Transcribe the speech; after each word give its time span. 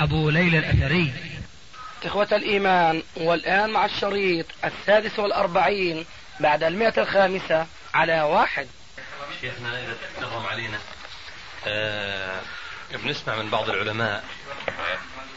أبو 0.00 0.30
ليلى 0.30 0.58
الأثري. 0.58 1.12
إخوة 2.04 2.28
الإيمان 2.32 3.02
والآن 3.16 3.70
مع 3.70 3.84
الشريط 3.84 4.46
السادس 4.64 5.18
والأربعين 5.18 6.06
بعد 6.40 6.62
المئة 6.62 7.02
الخامسة 7.02 7.66
على 7.94 8.22
واحد. 8.22 8.68
شيخنا 9.40 9.78
إذا 9.78 9.96
تكرم 10.16 10.46
علينا. 10.46 10.78
آه 11.66 12.40
بنسمع 12.90 13.36
من 13.36 13.50
بعض 13.50 13.70
العلماء. 13.70 14.24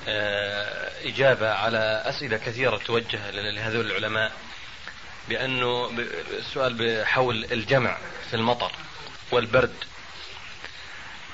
آه 0.07 0.91
إجابة 1.05 1.53
على 1.53 2.03
أسئلة 2.05 2.37
كثيرة 2.37 2.77
توجه 2.77 3.31
لهذول 3.31 3.85
العلماء 3.91 4.31
بأنه 5.29 5.91
السؤال 6.39 6.73
بحول 6.73 7.45
الجمع 7.51 7.97
في 8.29 8.35
المطر 8.35 8.71
والبرد. 9.31 9.75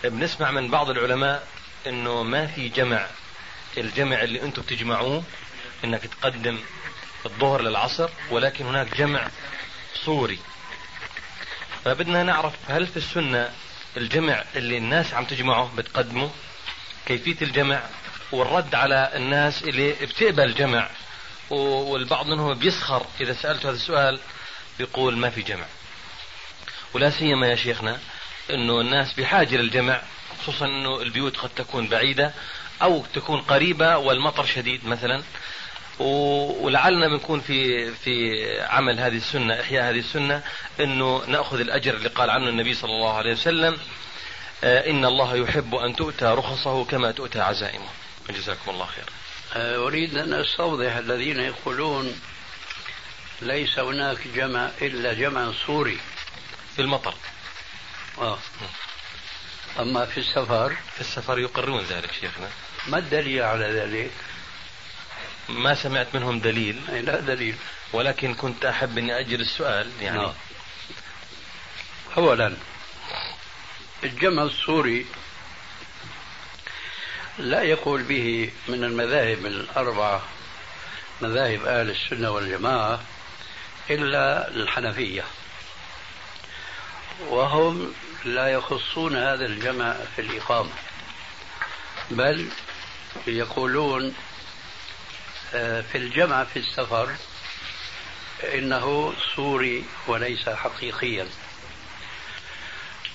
بنسمع 0.04 0.52
من 0.52 0.72
بعض 0.72 0.90
العلماء 0.90 1.48
إنه 1.88 2.24
ما 2.24 2.48
في 2.48 2.70
جمع. 2.70 3.08
الجمع 3.78 4.24
اللي 4.24 4.42
أنتم 4.42 4.62
بتجمعوه 4.62 5.24
إنك 5.84 6.02
تقدم 6.02 6.60
الظهر 7.26 7.62
للعصر 7.62 8.10
ولكن 8.30 8.66
هناك 8.66 8.98
جمع 8.98 9.28
صوري. 10.06 10.40
فبدنا 11.86 12.24
نعرف 12.24 12.54
هل 12.68 12.88
في 12.88 12.98
السنة 12.98 13.52
الجمع 13.98 14.44
اللي 14.56 14.78
الناس 14.78 15.14
عم 15.14 15.26
تجمعه 15.26 15.72
بتقدمه 15.78 16.32
كيفية 17.06 17.38
الجمع 17.42 17.84
والرد 18.32 18.76
على 18.76 19.12
الناس 19.16 19.64
اللي 19.64 19.92
بتقبل 19.92 20.44
الجمع 20.44 20.90
والبعض 21.50 22.26
منهم 22.28 22.54
بيسخر 22.54 23.06
إذا 23.22 23.34
سألت 23.34 23.66
هذا 23.66 23.76
السؤال 23.76 24.20
بيقول 24.80 25.18
ما 25.18 25.30
في 25.30 25.42
جمع. 25.42 25.66
ولا 26.94 27.10
سيما 27.10 27.48
يا 27.48 27.56
شيخنا 27.56 28.00
إنه 28.50 28.82
الناس 28.82 29.14
بحاجة 29.14 29.56
للجمع 29.56 30.02
خصوصا 30.42 30.66
إنه 30.66 31.02
البيوت 31.02 31.38
قد 31.38 31.50
تكون 31.50 31.88
بعيدة 31.88 32.34
أو 32.82 33.06
تكون 33.14 33.42
قريبة 33.42 33.98
والمطر 33.98 34.46
شديد 34.46 34.86
مثلا. 34.86 35.24
ولعلنا 36.00 37.08
بنكون 37.08 37.42
في 37.42 37.92
في 37.92 38.62
عمل 38.62 39.00
هذه 39.00 39.18
السنة 39.18 39.62
إحياء 39.62 39.90
هذه 39.90 40.00
السنة 40.00 40.44
أنه 40.80 41.24
نأخذ 41.28 41.60
الأجر 41.60 41.94
اللي 41.94 42.10
قال 42.10 42.30
عنه 42.30 42.50
النبي 42.50 42.74
صلى 42.74 42.92
الله 42.92 43.14
عليه 43.14 43.32
وسلم 43.32 43.78
آه، 44.64 44.90
إن 44.90 45.06
الله 45.06 45.36
يحب 45.36 45.76
أن 45.76 45.96
تؤتى 45.96 46.26
رخصه 46.26 46.86
كما 46.86 47.12
تؤتى 47.12 47.40
عزائمه. 47.40 47.90
جزاكم 48.30 48.72
الله 48.72 48.86
خير 48.86 49.06
آه، 49.56 49.78
أريد 49.88 50.18
أن 50.18 50.34
أستوضح 50.34 50.96
الذين 50.96 51.40
يقولون 51.40 52.20
ليس 53.42 53.80
هناك 53.80 54.28
جمع 54.36 54.70
إلا 54.82 55.14
جمع 55.14 55.52
صوري 55.66 55.98
في 56.76 56.82
المطر. 56.82 57.14
آه. 58.18 58.38
أما 59.80 60.06
في 60.06 60.20
السفر 60.20 60.76
في 60.96 61.02
السفر 61.02 61.40
يقرون 61.40 61.84
ذلك 61.84 62.12
شيخنا. 62.12 62.50
ما 62.88 62.98
الدليل 62.98 63.42
على 63.42 63.66
ذلك؟ 63.66 64.12
ما 65.50 65.76
سمعت 65.76 66.16
منهم 66.16 66.40
دليل. 66.40 67.06
لا 67.06 67.20
دليل. 67.20 67.56
ولكن 67.94 68.34
كنت 68.34 68.66
أحب 68.66 68.98
أني 68.98 69.20
أجل 69.20 69.42
السؤال 69.42 69.92
يعني. 70.02 70.18
نعم. 70.18 70.34
أولا 72.18 72.54
الجمع 74.04 74.44
السوري 74.44 75.06
لا 77.38 77.62
يقول 77.62 78.04
به 78.04 78.52
من 78.68 78.84
المذاهب 78.84 79.46
الأربعة 79.46 80.22
مذاهب 81.22 81.66
أهل 81.66 81.90
السنة 81.90 82.32
والجماعة 82.32 83.02
إلا 83.90 84.48
الحنفية. 84.48 85.24
وهم 87.28 87.94
لا 88.26 88.48
يخصون 88.48 89.16
هذا 89.16 89.46
الجمع 89.46 89.96
في 90.16 90.22
الإقامة 90.22 90.70
بل 92.12 92.50
يقولون 93.28 94.14
آه، 95.54 95.82
في 95.82 95.98
الجمع 95.98 96.44
في 96.44 96.60
السفر 96.60 97.10
إنه 98.44 99.14
صوري 99.36 99.86
وليس 100.08 100.50
حقيقيا. 100.50 101.28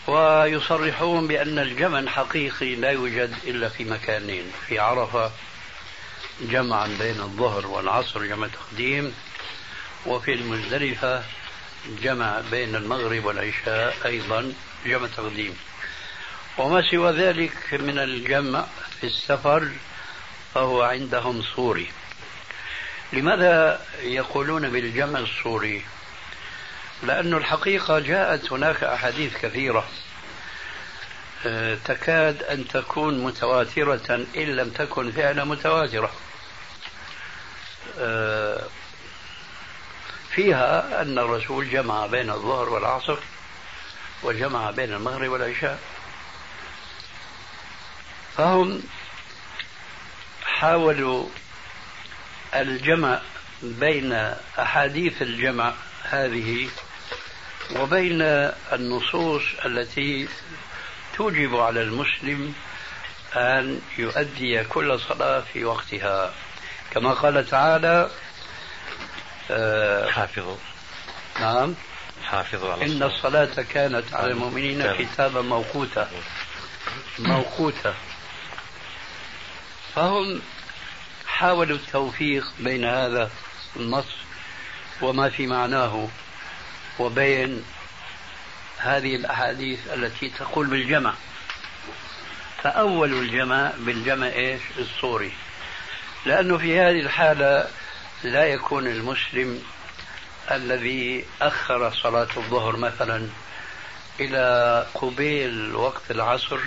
ويصرحون 0.07 1.29
بأن 1.29 1.59
الجمع 1.59 1.99
الحقيقي 1.99 2.75
لا 2.75 2.91
يوجد 2.91 3.35
إلا 3.45 3.69
في 3.69 3.85
مكانين 3.85 4.53
في 4.69 4.79
عرفة 4.79 5.33
جمعا 6.41 6.87
بين 6.87 7.21
الظهر 7.21 7.67
والعصر 7.67 8.25
جمع 8.27 8.47
تقديم 8.47 9.15
وفي 10.07 10.33
المزدلفة 10.33 11.25
جمع 12.03 12.41
بين 12.51 12.77
المغرب 12.77 13.25
والعشاء 13.25 13.97
أيضا. 14.05 14.53
جمع 14.87 15.07
تقديم 15.17 15.57
وما 16.59 16.91
سوى 16.91 17.13
ذلك 17.13 17.75
من 17.75 17.99
الجمع 17.99 18.67
في 19.01 19.07
السفر 19.07 19.69
فهو 20.55 20.83
عندهم 20.83 21.43
صوري 21.43 21.91
لماذا 23.13 23.81
يقولون 24.03 24.71
بالجمع 24.71 25.19
الصوري 25.19 25.83
لأن 27.03 27.35
الحقيقة 27.35 27.99
جاءت 27.99 28.53
هناك 28.53 28.85
أحاديث 28.85 29.37
كثيرة. 29.37 29.89
آه، 31.47 31.79
تكاد 31.85 32.43
أن 32.43 32.69
تكون 32.69 33.25
متواترة 33.25 34.27
إن 34.37 34.57
لم 34.57 34.71
تكن 34.71 35.13
فعلا 35.13 35.45
متواترة. 35.45 36.11
آه، 37.99 38.63
فيها 40.31 41.03
أن 41.03 41.19
الرسول 41.19 41.71
جمع 41.71 42.07
بين 42.07 42.31
الظهر 42.31 42.69
والعصر. 42.69 43.19
وجمع 44.23 44.71
بين 44.71 44.93
المغرب 44.93 45.31
والعشاء. 45.31 45.79
فهم 48.37 48.83
حاولوا 50.45 51.27
الجمع 52.55 53.21
بين 53.63 54.13
أحاديث 54.59 55.23
الجمع 55.23 55.73
هذه 56.03 56.69
وبين 57.77 58.23
النصوص 58.73 59.43
التي 59.65 60.29
توجب 61.17 61.57
على 61.57 61.83
المسلم 61.83 62.55
أن 63.37 63.81
يؤدي 63.99 64.65
كل 64.65 65.01
صلاة 65.01 65.41
في 65.53 65.65
وقتها. 65.65 66.35
كما 66.91 67.13
قال 67.13 67.47
تعالى 67.47 68.11
آه، 69.51 70.11
حافظوا. 70.11 70.57
نعم. 71.41 71.75
حافظوا 72.33 72.73
على 72.73 72.87
إن 72.87 73.03
الصلاة. 73.03 73.63
كانت 73.75 74.15
على 74.15 74.33
المؤمنين 74.33 74.93
كتابا 74.93 75.43
موقوتا. 75.43 76.11
موقوتا. 77.19 77.95
فهم 79.95 80.43
حاولوا 81.27 81.77
التوفيق 81.77 82.53
بين 82.59 82.85
هذا 82.85 83.31
النص 83.77 84.07
وما 85.03 85.31
في 85.31 85.47
معناه 85.47 86.09
وبين 86.99 87.65
هذه 88.79 89.17
الأحاديث 89.17 89.79
التي 89.93 90.29
تقول 90.29 90.67
بالجمع. 90.67 91.15
فأول 92.63 93.13
الجمع 93.13 93.73
بالجمع 93.79 94.27
إيش؟ 94.27 94.61
الصوري. 94.79 95.33
لأنه 96.27 96.59
في 96.59 96.81
هذه 96.81 97.01
الحالة 97.01 97.69
لا 98.25 98.45
يكون 98.45 98.87
المسلم 98.87 99.63
الذي 100.51 101.25
أخر 101.43 101.95
صلاة 101.95 102.29
الظهر 102.37 102.77
مثلا 102.77 103.29
إلى 104.21 104.87
قبيل 104.95 105.75
وقت 105.75 106.11
العصر 106.11 106.59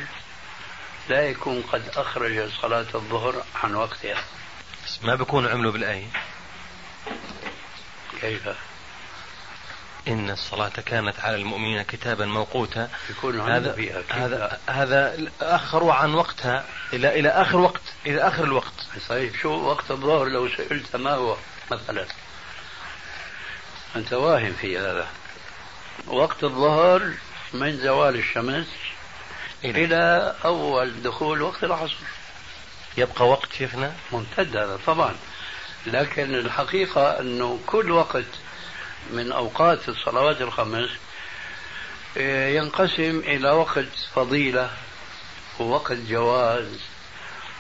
لا 1.10 1.30
يكون 1.30 1.62
قد 1.62 1.84
أخرج 1.96 2.50
صلاة 2.62 2.86
الظهر 2.96 3.44
عن 3.64 3.76
وقتها. 3.76 4.18
ما 5.04 5.16
بيكونوا 5.16 5.50
عملوا 5.50 5.72
بالآية؟ 5.72 6.08
كيف؟ 8.22 8.50
إن 10.08 10.30
الصلاة 10.30 10.70
كانت 10.86 11.20
على 11.20 11.36
المؤمنين 11.36 11.82
كتابا 11.82 12.26
موقوتا. 12.26 12.90
يكون 13.10 13.40
هذا 13.42 14.04
هذا 14.10 14.60
هذا 14.70 15.32
أخروا 15.42 15.94
عن 15.94 16.14
وقتها 16.14 16.66
إلى 16.94 17.20
إلى 17.20 17.30
آخر 17.30 17.58
وقت 17.58 17.82
إلى 18.06 18.28
آخر 18.28 18.44
الوقت. 18.44 18.88
صحيح. 19.08 19.42
شو 19.42 19.50
وقت 19.50 19.92
الظهر 19.92 20.26
لو 20.26 20.50
سئلت 20.50 20.96
ما 20.96 21.12
هو 21.14 21.38
مثلا؟ 21.72 22.06
أنت 23.96 24.14
واهم 24.14 24.54
في 24.54 24.78
هذا. 24.78 25.08
وقت 26.08 26.44
الظهر 26.44 27.12
من 27.54 27.78
زوال 27.78 28.16
الشمس 28.16 28.68
إلى, 29.64 29.86
إلى 29.86 30.36
أول 30.46 31.02
دخول 31.04 31.42
وقت 31.42 31.64
العصر. 31.64 31.96
يبقى 32.98 33.28
وقت 33.28 33.54
شيخنا 33.54 33.94
ممتد 34.12 34.58
هذا 34.58 34.80
طبعا. 34.86 35.16
لكن 35.88 36.36
الحقيقة 36.36 37.20
أنه 37.20 37.60
كل 37.66 37.92
وقت 37.92 38.26
من 39.12 39.32
أوقات 39.32 39.90
الصلوات 39.90 40.42
الخمس 40.42 40.90
آه، 42.18 42.50
ينقسم 42.50 43.20
إلى 43.20 43.52
وقت 43.52 43.88
فضيلة 44.16 44.70
ووقت 45.60 45.98
جواز. 45.98 46.80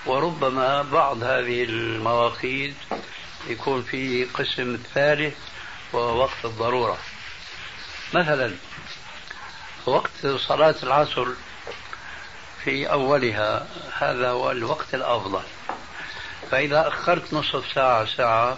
وربما 0.06 0.82
بعض 0.82 1.24
هذه 1.24 1.64
المواقيت 1.64 2.76
يكون 3.48 3.84
في 3.84 4.26
قسم 4.26 4.78
ثالث 4.94 5.36
وهو 5.96 6.18
وقت 6.18 6.46
الضرورة. 6.46 6.98
مثلا 8.14 8.56
وقت 9.86 10.28
صلاة 10.38 10.76
العصر 10.84 11.28
في 12.64 12.92
أولها 12.92 13.68
هذا 13.98 14.30
هو 14.30 14.52
الوقت 14.52 14.96
الأفضل. 14.96 15.44
فإذا 16.52 16.88
أخرت 16.88 17.34
نصف 17.34 17.74
ساعة 17.74 18.06
ساعة 18.06 18.58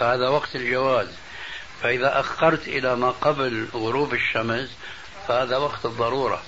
فهذا 0.00 0.28
وقت 0.28 0.56
الجواز. 0.56 1.08
فإذا 1.82 2.20
أخرت 2.20 2.68
إلى 2.68 2.96
ما 2.96 3.10
قبل 3.10 3.68
غروب 3.74 4.14
الشمس 4.14 4.70
فهذا 5.28 5.56
وقت 5.56 5.86
الضرورة. 5.86 6.42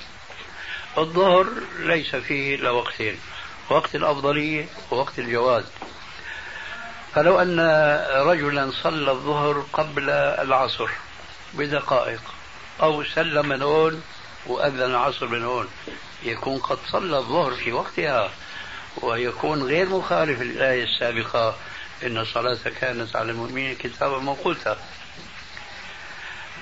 الظهر 0.99 1.46
ليس 1.78 2.17
فيه 2.17 2.55
إلا 2.55 2.70
وقتين 2.70 3.20
وقت 3.70 3.94
الأفضلية 3.94 4.67
ووقت 4.90 5.19
الجواز. 5.19 5.64
فلو 7.16 7.40
أن 7.40 7.60
رجلا 8.14 8.72
صلى 8.82 9.10
الظهر 9.10 9.66
قبل 9.72 10.10
العصر 10.10 10.88
بدقائق 11.54 12.20
أو 12.82 13.04
سلم 13.04 13.48
من 13.48 13.62
هون 13.62 14.02
وأذن 14.46 14.82
العصر 14.82 15.26
من 15.26 15.44
هون 15.44 15.68
يكون 16.22 16.58
قد 16.58 16.78
صلى 16.92 17.18
الظهر 17.18 17.54
في 17.54 17.72
وقتها 17.72 18.30
ويكون 18.96 19.62
غير 19.62 19.88
مخالف 19.88 20.40
للآية 20.40 20.84
السابقة 20.84 21.56
إن 22.02 22.18
الصلاة 22.18 22.58
كانت 22.80 23.16
على 23.16 23.30
المؤمنين 23.30 23.74
كتابا 23.74 24.18
موقوتا. 24.18 24.76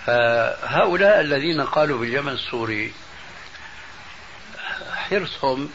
فهؤلاء 0.07 1.21
الذين 1.21 1.61
قالوا 1.61 1.99
بالجمع 1.99 2.33
السوري 2.33 2.93
حرصهم 4.95 5.71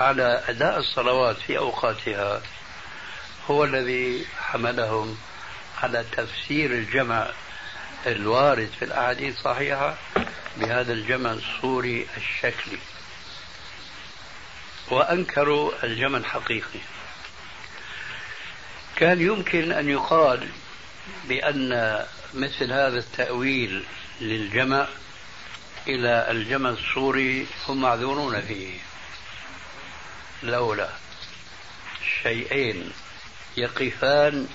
على 0.00 0.42
أداء 0.48 0.78
الصلوات 0.78 1.36
في 1.36 1.58
أوقاتها 1.58 2.42
هو 3.50 3.64
الذي 3.64 4.26
حملهم 4.38 5.18
على 5.82 6.04
تفسير 6.12 6.70
الجمع 6.70 7.30
الوارد 8.06 8.70
في 8.78 8.84
الأحاديث 8.84 9.38
الصحيحة 9.38 9.96
بهذا 10.56 10.92
الجمع 10.92 11.32
الصوري 11.32 12.06
الشكلي. 12.16 12.78
وأنكروا 14.90 15.72
الجمع 15.84 16.18
الحقيقي. 16.18 16.80
كان 18.96 19.20
يمكن 19.20 19.72
أن 19.72 19.88
يقال 19.88 20.48
بأن 21.28 22.04
مثل 22.34 22.72
هذا 22.72 22.98
التأويل 22.98 23.84
للجمع 24.20 24.86
إلى 25.88 26.30
الجمع 26.30 26.70
الصوري 26.70 27.46
هم 27.68 27.80
معذورون 27.80 28.40
فيه. 28.40 28.78
لولا 30.42 30.88
شيئين. 32.22 32.92
يقفان 33.56 34.46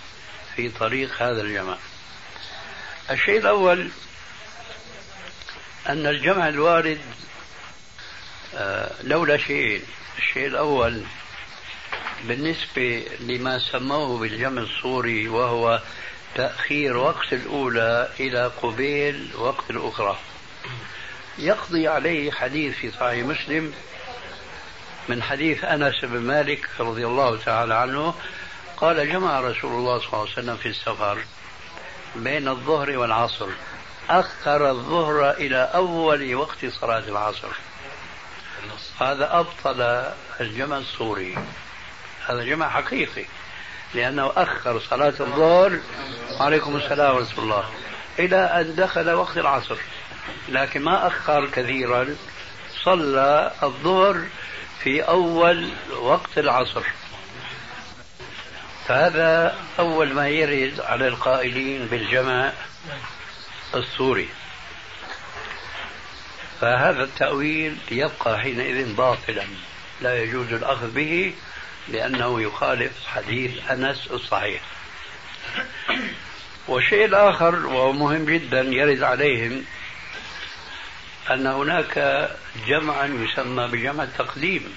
في 0.55 0.69
طريق 0.69 1.21
هذا 1.21 1.41
الجمع 1.41 1.77
الشيء 3.11 3.39
الأول 3.39 3.89
أن 5.89 6.07
الجمع 6.07 6.47
الوارد 6.47 6.99
آه، 8.55 8.91
لولا 9.03 9.37
شيئين 9.37 9.81
الشيء 10.17 10.47
الأول 10.47 11.03
بالنسبة 12.23 13.05
لما 13.19 13.59
سموه 13.59 14.19
بالجمع 14.19 14.61
الصوري 14.61 15.27
وهو 15.27 15.81
تأخير 16.35 16.97
وقت 16.97 17.33
الأولى 17.33 18.09
إلى 18.19 18.51
قبيل 18.61 19.29
وقت 19.35 19.69
الأخرى. 19.69 20.19
يقضي 21.37 21.87
عليه 21.87 22.31
حديث 22.31 22.75
في 22.75 22.91
صحيح 22.91 23.25
مسلم 23.25 23.73
من 25.09 25.23
حديث 25.23 25.63
أنس 25.63 26.05
بن 26.05 26.19
مالك 26.19 26.69
رضي 26.79 27.05
الله 27.05 27.37
تعالى 27.37 27.75
عنه 27.75 28.13
قال 28.77 29.11
جمع 29.11 29.39
رسول 29.39 29.71
الله 29.71 29.99
صلى 29.99 30.07
الله 30.07 30.19
عليه 30.19 30.31
وسلم 30.31 30.57
في 30.57 30.69
السفر 30.69 31.23
بين 32.15 32.47
الظهر 32.47 32.97
والعصر. 32.97 33.47
أخر 34.09 34.69
الظهر 34.69 35.31
إلى 35.31 35.71
أول 35.75 36.35
وقت 36.35 36.65
صلاة 36.65 37.03
العصر. 37.07 37.47
هذا 39.01 39.39
أبطل 39.39 40.11
الجمع 40.41 40.77
السوري. 40.77 41.37
هذا 42.27 42.43
جمع 42.43 42.69
حقيقي. 42.69 43.25
لأنه 43.93 44.31
أخر 44.35 44.79
صلاة 44.79 45.13
الظهر. 45.19 45.79
وعليكم 46.39 46.75
السلام 46.75 47.15
ورحمة 47.15 47.43
الله. 47.43 47.69
إلى 48.19 48.37
أن 48.37 48.75
دخل 48.75 49.09
وقت 49.11 49.37
العصر. 49.37 49.77
لكن 50.49 50.81
ما 50.81 51.07
أخر 51.07 51.45
كثيرا. 51.45 52.15
صلى 52.83 53.51
الظهر 53.63 54.25
في 54.83 55.01
أول 55.01 55.69
وقت 56.01 56.37
العصر. 56.37 56.83
فهذا 58.87 59.55
أول 59.79 60.13
ما 60.13 60.27
يرد 60.27 60.79
على 60.79 61.07
القائلين 61.07 61.85
بالجمع 61.85 62.53
السوري. 63.75 64.29
فهذا 66.61 67.03
التأويل 67.03 67.77
يبقى 67.91 68.39
حينئذ 68.39 68.93
باطلا. 68.93 69.45
لا 70.01 70.23
يجوز 70.23 70.53
الأخذ 70.53 70.91
به 70.91 71.33
لأنه 71.87 72.41
يخالف 72.41 73.07
حديث 73.07 73.71
أنس 73.71 74.07
الصحيح. 74.11 74.61
والشيء 76.67 77.05
الآخر 77.05 77.65
وهو 77.65 77.91
مهم 77.91 78.25
جدا 78.25 78.61
يرد 78.61 79.03
عليهم 79.03 79.65
أن 81.31 81.47
هناك 81.47 82.29
جمعا 82.67 83.05
يسمى 83.05 83.67
بجمع 83.67 84.03
التقديم. 84.03 84.75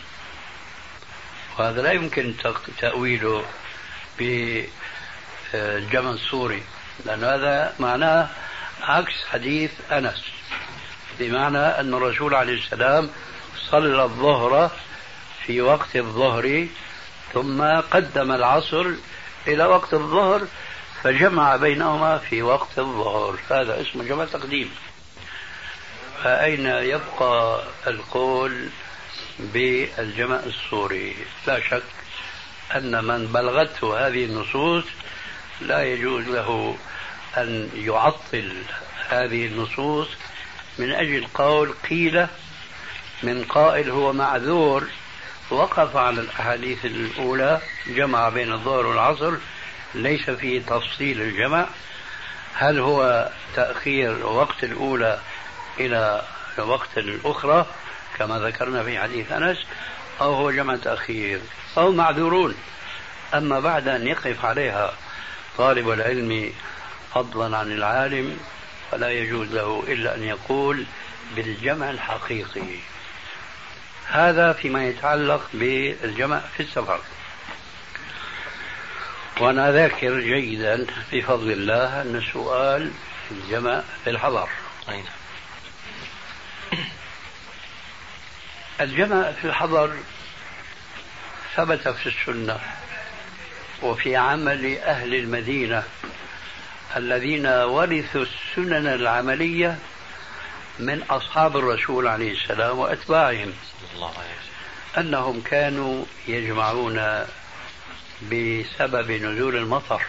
وهذا 1.59 1.83
لا 1.83 1.93
يمكن 1.93 2.35
تأويله 2.79 3.45
بالجمع 4.21 6.11
السوري. 6.11 6.63
لأن 7.07 7.25
هذا 7.25 7.75
معناه 7.79 8.29
عكس 8.83 9.25
حديث 9.33 9.71
أنس. 9.93 10.25
بمعنى 11.19 11.59
أن 11.59 11.95
الرسول 11.95 12.35
عليه 12.35 12.55
السلام 12.55 13.11
صلى 13.71 14.03
الظهر 14.03 14.71
في 15.47 15.61
وقت 15.61 15.97
الظهر 15.97 16.67
ثم 17.33 17.63
قدم 17.63 18.33
العصر 18.33 18.87
إلى 19.47 19.65
وقت 19.65 19.95
الظهر 19.95 20.47
فجمع 21.03 21.57
بينهما 21.57 22.19
في 22.19 22.43
وقت 22.43 22.79
الظهر. 22.79 23.39
هذا 23.51 23.81
اسمه 23.81 24.05
جمع 24.05 24.25
تقديم. 24.25 24.71
فأين 26.25 26.67
يبقى 26.67 27.65
القول 27.87 28.69
بالجمع 29.39 30.37
السوري؟ 30.37 31.17
لا 31.47 31.61
شك. 31.61 31.83
أن 32.77 33.05
من 33.05 33.27
بلغته 33.27 34.07
هذه 34.07 34.25
النصوص 34.25 34.85
لا 35.61 35.85
يجوز 35.85 36.25
له 36.29 36.77
أن 37.37 37.71
يعطل 37.75 38.53
هذه 39.09 39.47
النصوص 39.47 40.09
من 40.79 40.93
أجل 40.93 41.27
قول 41.35 41.75
قيل 41.91 42.27
من 43.23 43.45
قائل 43.45 43.91
هو 43.91 44.13
معذور 44.13 44.85
وقف 45.51 45.97
على 45.97 46.21
الأحاديث 46.21 46.85
الأولى 46.85 47.61
جمع 47.87 48.29
بين 48.29 48.53
الظهر 48.53 48.87
والعصر 48.87 49.33
ليس 49.95 50.31
فيه 50.31 50.61
تفصيل 50.63 51.21
الجمع. 51.21 51.67
هل 52.55 52.79
هو 52.79 53.31
تأخير 53.55 54.27
وقت 54.27 54.65
الأولى 54.65 55.19
إلى 55.81 56.23
وقت 56.59 56.99
الأخرى؟ 56.99 57.67
كما 58.19 58.39
ذكرنا 58.39 58.83
في 58.83 58.99
حديث 58.99 59.33
أنس. 59.33 59.59
أو 60.21 60.35
هو 60.35 60.51
جمع 60.51 60.77
تأخير 60.77 61.41
أو 61.79 61.93
معذورون. 61.93 62.55
أما 63.35 63.61
بعد 63.61 63.89
أن 63.89 64.07
يقف 64.07 64.45
عليها 64.45 64.95
طالب 65.59 65.91
العلم 65.91 66.53
فضلا 67.15 67.57
عن 67.57 67.73
العالم 67.73 68.39
فلا 68.91 69.11
يجوز 69.11 69.49
له 69.49 69.85
إلا 69.89 70.15
أن 70.15 70.25
يقول 70.25 70.85
بالجمع 71.37 71.91
الحقيقي. 71.91 72.77
هذا 74.09 74.53
فيما 74.53 74.85
يتعلق 74.85 75.49
بالجمع 75.55 76.41
في 76.57 76.63
السفر. 76.63 77.01
وأنا 79.41 79.73
ذاكر 79.73 80.21
جيدا 80.21 80.87
بفضل 81.13 81.53
الله 81.53 82.03
أن 82.03 82.17
السؤال 82.17 82.91
الجمع 83.31 83.83
في 84.05 84.11
الحضر. 84.11 84.49
أين؟ 84.89 85.05
الجمع 88.81 89.33
في 89.33 89.45
الحضر 89.45 89.97
ثبت 91.57 91.89
في 91.89 92.07
السنة 92.07 92.59
وفي 93.83 94.17
عمل 94.17 94.79
أهل 94.79 95.15
المدينة 95.15 95.83
الذين 96.97 97.47
ورثوا 97.47 98.23
السنن 98.23 98.87
العملية 98.87 99.79
من 100.79 101.03
أصحاب 101.11 101.57
الرسول 101.57 102.07
عليه 102.07 102.33
السلام 102.33 102.79
وأتباعهم 102.79 103.53
أنهم 104.99 105.41
كانوا 105.41 106.05
يجمعون 106.29 107.27
بسبب 108.23 109.11
نزول 109.11 109.57
المطر. 109.57 110.03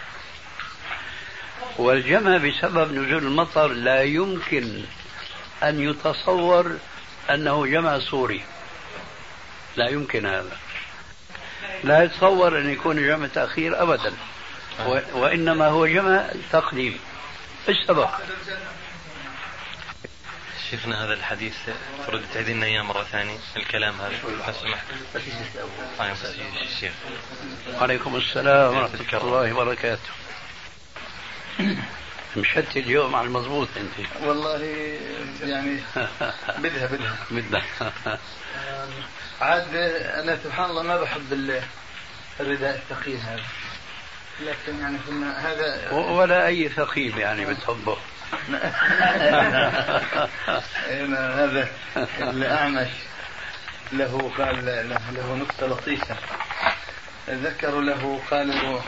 والجمع 1.78 2.36
بسبب 2.36 2.92
نزول 2.92 3.26
المطر 3.26 3.68
لا 3.68 4.02
يمكن 4.02 4.82
أن 5.62 5.80
يتصور 5.80 6.78
أنه 7.30 7.66
جمع 7.66 7.98
سوري. 7.98 8.42
لا 9.76 9.88
يمكن 9.88 10.26
هذا 10.26 10.56
لا 11.84 12.04
يتصور 12.04 12.58
أن 12.58 12.70
يكون 12.70 12.96
جمع 13.06 13.26
تأخير 13.26 13.82
أبدا 13.82 14.12
وإنما 15.14 15.66
هو 15.66 15.86
جمع 15.86 16.26
تقديم 16.52 16.98
السبب؟ 17.68 18.08
شيخنا 20.70 21.04
هذا 21.04 21.14
الحديث 21.14 21.54
ترد 22.06 22.22
تعيد 22.34 22.48
لنا 22.48 22.66
إياه 22.66 22.82
مرة 22.82 23.02
ثانية 23.02 23.38
الكلام 23.56 24.00
هذا 24.00 24.14
لو 24.24 24.52
سمحت. 24.52 24.86
طيب 25.98 26.14
الشيخ. 26.62 26.92
وعليكم 27.74 28.16
السلام 28.16 28.76
ورحمة 28.76 29.18
الله 29.22 29.52
وبركاته. 29.52 30.10
مشت 32.36 32.76
اليوم 32.76 33.16
على 33.16 33.26
المضبوط 33.26 33.68
انت. 33.76 34.06
والله 34.22 34.58
يعني 35.42 35.80
بدها 36.58 36.86
بدها. 36.86 37.16
بدها. 37.30 37.62
عاد 39.40 39.74
أنا 39.74 40.38
سبحان 40.44 40.70
الله 40.70 40.82
ما 40.82 41.00
بحب 41.00 41.60
الرداء 42.40 42.74
الثقيل 42.76 43.16
هذا. 43.16 43.42
لكن 44.40 44.80
يعني 44.80 44.98
كنا 45.06 45.50
هذا 45.50 45.90
ولا 45.92 46.46
أي 46.46 46.68
ثقيل 46.68 47.18
يعني 47.18 47.44
بتحبه. 47.44 47.96
هذا 51.12 51.68
الأعمش 52.20 52.88
له 53.92 54.32
قال 54.38 54.66
له 54.88 55.34
نكتة 55.34 55.66
لطيفة. 55.66 56.16
ذكروا 57.28 57.82
له 57.82 58.20
قالوا 58.30 58.80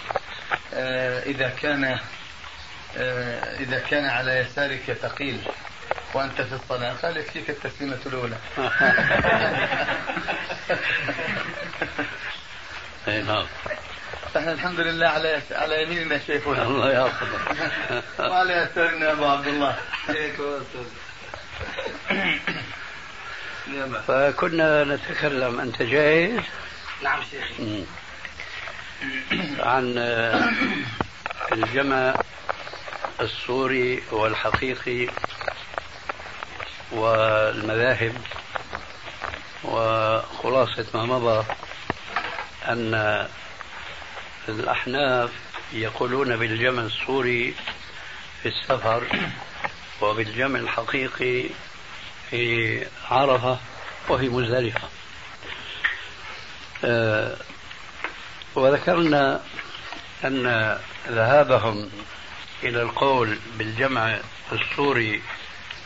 آه، 0.75 1.23
إذا 1.23 1.49
كان 1.49 1.99
إذا 2.97 3.79
كان 3.79 4.05
على 4.05 4.39
يسارك 4.39 4.99
ثقيل 5.03 5.39
وأنت 6.15 6.43
في 6.43 6.53
الصلاة 6.55 6.93
قال 6.93 7.17
يكفيك 7.17 7.51
التسليمة 7.51 7.99
الأولى. 8.07 8.37
أي 13.09 13.23
نعم. 13.23 13.47
إحنا 14.37 14.53
الحمد 14.53 14.81
لله 14.81 15.09
على 15.09 15.41
على 15.51 15.83
يميننا 15.83 16.19
شيخنا 16.19 16.63
الله 16.63 16.93
يحفظك. 16.93 17.57
وعلى 18.31 18.53
يسارنا 18.53 19.13
أبو 19.13 19.25
عبد 19.25 19.47
الله. 19.47 19.77
فكنا 24.07 24.85
نتكلم 24.85 25.61
أنت 25.61 25.83
جاهز؟ 25.83 26.41
نعم 27.03 27.21
شيخي. 27.31 27.85
عن 29.59 29.99
الجمع 31.53 32.15
السوري 33.21 34.03
والحقيقي 34.13 35.09
والمذاهب 36.93 38.15
وخلاصة 39.65 40.87
ما 40.95 41.07
مضى 41.07 41.45
أن 42.69 43.27
الأحناف 44.49 45.31
يقولون 45.73 46.37
بالجمع 46.37 46.83
السوري 46.83 47.55
في 48.43 48.49
السفر 48.49 49.07
وبالجمع 50.01 50.59
الحقيقي 50.59 51.45
في 52.31 52.87
عرفة 53.11 53.59
وفي 54.09 54.29
مزدلفة. 54.29 54.89
أه 56.85 57.37
وذكرنا 58.55 59.41
أن 60.25 60.79
ذهابهم 61.09 61.91
إلى 62.64 62.83
القول 62.83 63.38
بالجمع 63.59 64.18
السوري 64.52 65.23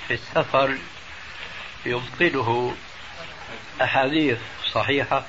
في 0.09 0.15
السفر 0.15 0.77
يبطله 1.87 2.75
أحاديث 3.83 4.39
صحيحة 4.73 5.25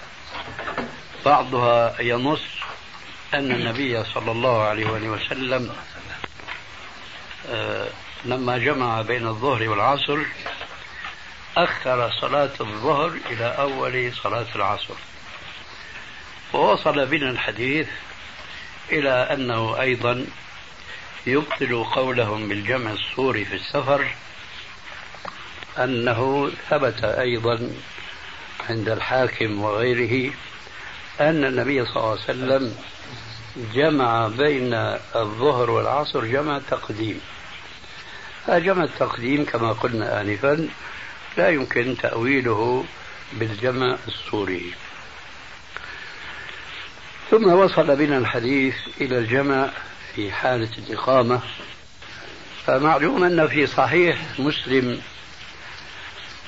بعضها 1.25 2.01
ينص 2.01 2.41
أن 3.33 3.51
النبي 3.51 4.03
صلى 4.03 4.31
الله 4.31 4.63
عليه 4.63 4.85
وسلم 5.09 5.75
آه، 7.49 7.87
لما 8.25 8.57
جمع 8.57 9.01
بين 9.01 9.27
الظهر 9.27 9.69
والعصر 9.69 10.17
أخر 11.57 12.11
صلاة 12.21 12.51
الظهر 12.61 13.17
إلى 13.31 13.45
أول 13.45 14.13
صلاة 14.23 14.45
العصر. 14.55 14.93
ووصل 16.53 17.05
بنا 17.05 17.29
الحديث 17.29 17.87
إلى 18.91 19.09
أنه 19.09 19.81
أيضا 19.81 20.25
يبطل 21.31 21.83
قولهم 21.83 22.49
بالجمع 22.49 22.91
السوري 22.91 23.45
في 23.45 23.55
السفر 23.55 24.07
أنه 25.77 26.51
ثبت 26.69 27.03
أيضا 27.03 27.71
عند 28.69 28.89
الحاكم 28.89 29.61
وغيره 29.61 30.33
أن 31.19 31.45
النبي 31.45 31.85
صلى 31.85 31.95
الله 31.97 32.09
عليه 32.09 32.21
وسلم 32.21 32.75
جمع 33.73 34.27
بين 34.27 34.73
الظهر 35.15 35.71
والعصر 35.71 36.25
جمع 36.25 36.59
تقديم. 36.69 37.21
جمع 38.49 38.83
التقديم 38.83 39.45
كما 39.45 39.71
قلنا 39.71 40.21
آنفا 40.21 40.67
لا 41.37 41.49
يمكن 41.49 41.97
تأويله 41.97 42.85
بالجمع 43.33 43.97
السوري 44.07 44.73
ثم 47.31 47.53
وصل 47.53 47.95
بنا 47.95 48.17
الحديث 48.17 48.75
إلى 49.01 49.17
الجمع 49.17 49.69
في 50.15 50.31
حالة 50.31 50.69
الإقامة 50.77 51.41
فمعلوم 52.65 53.23
أن 53.23 53.47
في 53.47 53.67
صحيح 53.67 54.17
مسلم 54.39 55.01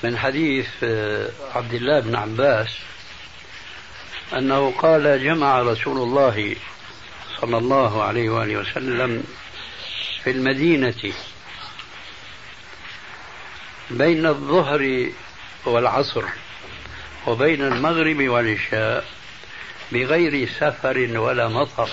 من 0.04 0.18
حديث 0.18 0.68
عبد 1.56 1.74
الله 1.74 2.00
بن 2.00 2.16
عباس 2.16 2.70
أنه 4.34 4.74
قال 4.78 5.24
جمع 5.24 5.62
رسول 5.62 5.98
الله 5.98 6.56
صلى 7.42 7.58
الله 7.58 8.04
عليه 8.04 8.30
وآله 8.30 8.58
وسلم 8.58 9.24
في 10.24 10.32
المدينة 10.32 11.14
بين 13.90 14.26
الظهر 14.26 15.10
والعصر 15.66 16.24
وبين 17.28 17.62
المغرب 17.62 18.28
والعشاء 18.28 19.06
بغير 19.92 20.50
سفر 20.60 21.18
ولا 21.20 21.48
مطر. 21.48 21.90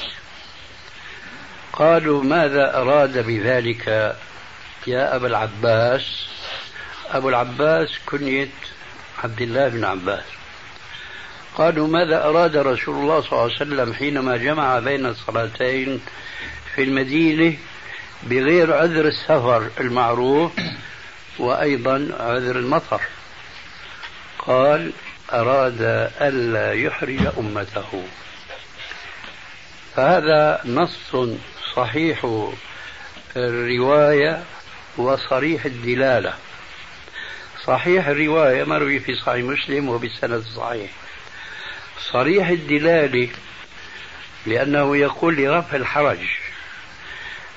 قالوا 1.79 2.23
ماذا 2.25 2.77
أراد 2.77 3.27
بذلك 3.27 3.87
يا 4.87 5.17
أبا 5.17 5.27
العباس؟ 5.27 6.29
أبو 7.11 7.29
العباس 7.29 7.89
كنية 8.07 8.49
عبد 9.25 9.41
الله 9.41 9.69
بن 9.69 9.85
عباس. 9.85 10.25
قالوا 11.55 11.89
ماذا 11.89 12.25
أراد 12.25 12.57
رسول 12.57 12.95
الله 12.95 13.21
صلى 13.21 13.33
الله 13.33 13.43
عليه 13.43 13.55
وسلم 13.55 13.95
حينما 13.95 14.37
جمع 14.37 14.79
بين 14.79 15.07
الصلاتين 15.07 16.01
في 16.75 16.83
المدينة 16.83 17.57
بغير 18.23 18.75
عذر 18.75 19.07
السفر 19.07 19.71
المعروف 19.81 20.53
وأيضا 21.39 22.09
عذر 22.21 22.57
المطر؟ 22.57 23.01
قال 24.39 24.93
أراد 25.33 26.11
ألا 26.21 26.73
يحرج 26.73 27.27
أمته. 27.39 28.05
فهذا 29.97 30.61
نص 30.65 31.15
صحيح 31.77 32.47
الرواية 33.37 34.45
وصريح 34.97 35.65
الدلالة. 35.65 36.35
صحيح 37.65 38.07
الرواية 38.07 38.65
مروي 38.65 39.01
في 39.01 39.15
صحيح 39.15 39.45
مسلم 39.45 39.89
وبالسند 39.89 40.33
الصحيح 40.33 40.91
صريح 42.13 42.49
الدلالة 42.49 43.29
لأنه 44.47 44.97
يقول 44.97 45.37
لرفع 45.37 45.77
الحرج 45.77 46.19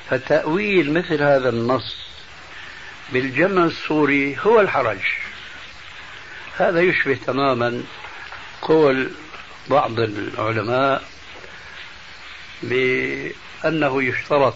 فتأويل 0.09 0.93
مثل 0.93 1.23
هذا 1.23 1.49
النص 1.49 1.95
بالجمع 3.13 3.65
السوري 3.65 4.37
هو 4.39 4.59
الحرج. 4.59 4.99
هذا 6.57 6.81
يشبه 6.81 7.17
تماما 7.25 7.83
قول 8.61 9.11
بعض 9.69 9.99
العلماء 9.99 11.03
بأنه 13.63 14.03
يشترط 14.03 14.53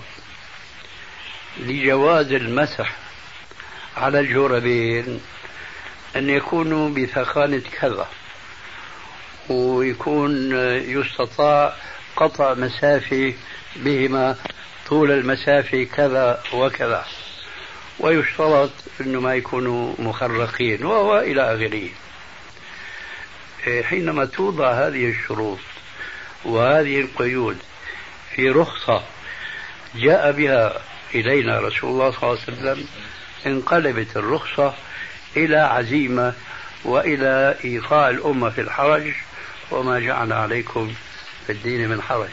لجواز 1.60 2.32
المسح 2.32 2.96
على 3.98 4.20
الجوربين 4.20 5.22
أن 6.16 6.30
يكونوا 6.30 6.90
بثخانة 6.90 7.62
كذا 7.82 8.08
ويكون 9.50 10.56
يستطاع 10.76 11.76
قطع 12.16 12.54
مسافة 12.54 13.34
بهما 13.76 14.36
طول 14.90 15.12
المسافة 15.12 15.84
كذا 15.84 16.44
وكذا 16.54 17.06
ويشترط 18.00 18.72
أنه 19.02 19.20
ما 19.20 19.36
يكونوا 19.36 19.94
مخرقين 20.00 20.86
وهو 20.86 21.20
إلى 21.20 21.42
آخره. 21.42 21.90
حينما 23.84 24.26
توضع 24.26 24.88
هذه 24.88 25.10
الشروط 25.10 25.60
وهذه 26.46 27.00
القيود 27.00 27.58
في 28.36 28.50
رخصة 28.50 29.04
جاء 29.96 30.32
بها 30.32 30.82
إلينا 31.16 31.60
رسول 31.60 31.90
الله 31.90 32.12
صلى 32.12 32.24
الله 32.24 32.40
عليه 32.48 32.54
وسلم 32.54 32.88
انقلبت 33.46 34.18
الرخصة 34.18 34.74
إلى 35.38 35.58
عزيمة 35.58 36.34
وإلى 36.84 37.56
إيقاع 37.64 38.10
الأمة 38.10 38.50
في 38.50 38.62
الحرج 38.62 39.14
وما 39.72 40.00
جعل 40.00 40.34
عليكم 40.34 40.94
في 41.48 41.52
الدين 41.52 41.90
من 41.90 42.02
حرج. 42.02 42.30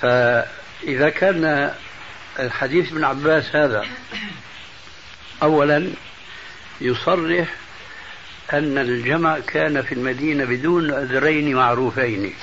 فإذا 0.00 1.08
كان 1.10 1.74
الحديث 2.38 2.92
ابن 2.92 3.04
عباس 3.04 3.56
هذا 3.56 3.86
أولا 5.42 5.90
يصرح 6.80 7.48
أن 8.52 8.78
الجمع 8.78 9.38
كان 9.38 9.82
في 9.82 9.94
المدينة 9.94 10.44
بدون 10.44 10.94
عذرين 10.94 11.54
معروفين. 11.54 12.34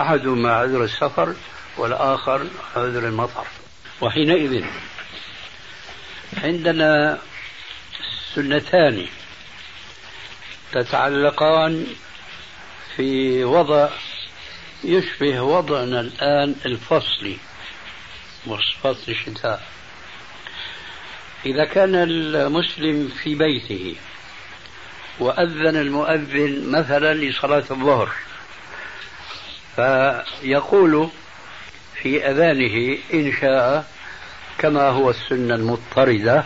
أحدهما 0.00 0.52
عذر 0.52 0.84
السفر 0.84 1.34
والآخر 1.76 2.46
عذر 2.76 3.08
المطر. 3.08 3.46
وحينئذ 4.00 4.64
عندنا 6.42 7.18
سنتان 8.34 9.06
تتعلقان 10.72 11.86
في 12.96 13.44
وضع 13.44 13.88
يشبه 14.84 15.42
وضعنا 15.42 16.00
الآن 16.00 16.54
الفصلي 16.66 17.36
فصل 18.82 19.12
الشتاء. 19.12 19.62
إذا 21.46 21.64
كان 21.64 21.94
المسلم 21.94 23.08
في 23.22 23.34
بيته 23.34 23.96
وأذن 25.18 25.76
المؤذن 25.76 26.70
مثلا 26.70 27.14
لصلاة 27.14 27.64
الظهر 27.70 28.12
فيقول 29.76 31.08
في 32.02 32.26
أذانه 32.30 32.98
إن 33.14 33.32
شاء 33.40 33.84
كما 34.58 34.82
هو 34.82 35.10
السنة 35.10 35.54
المضطردة 35.54 36.44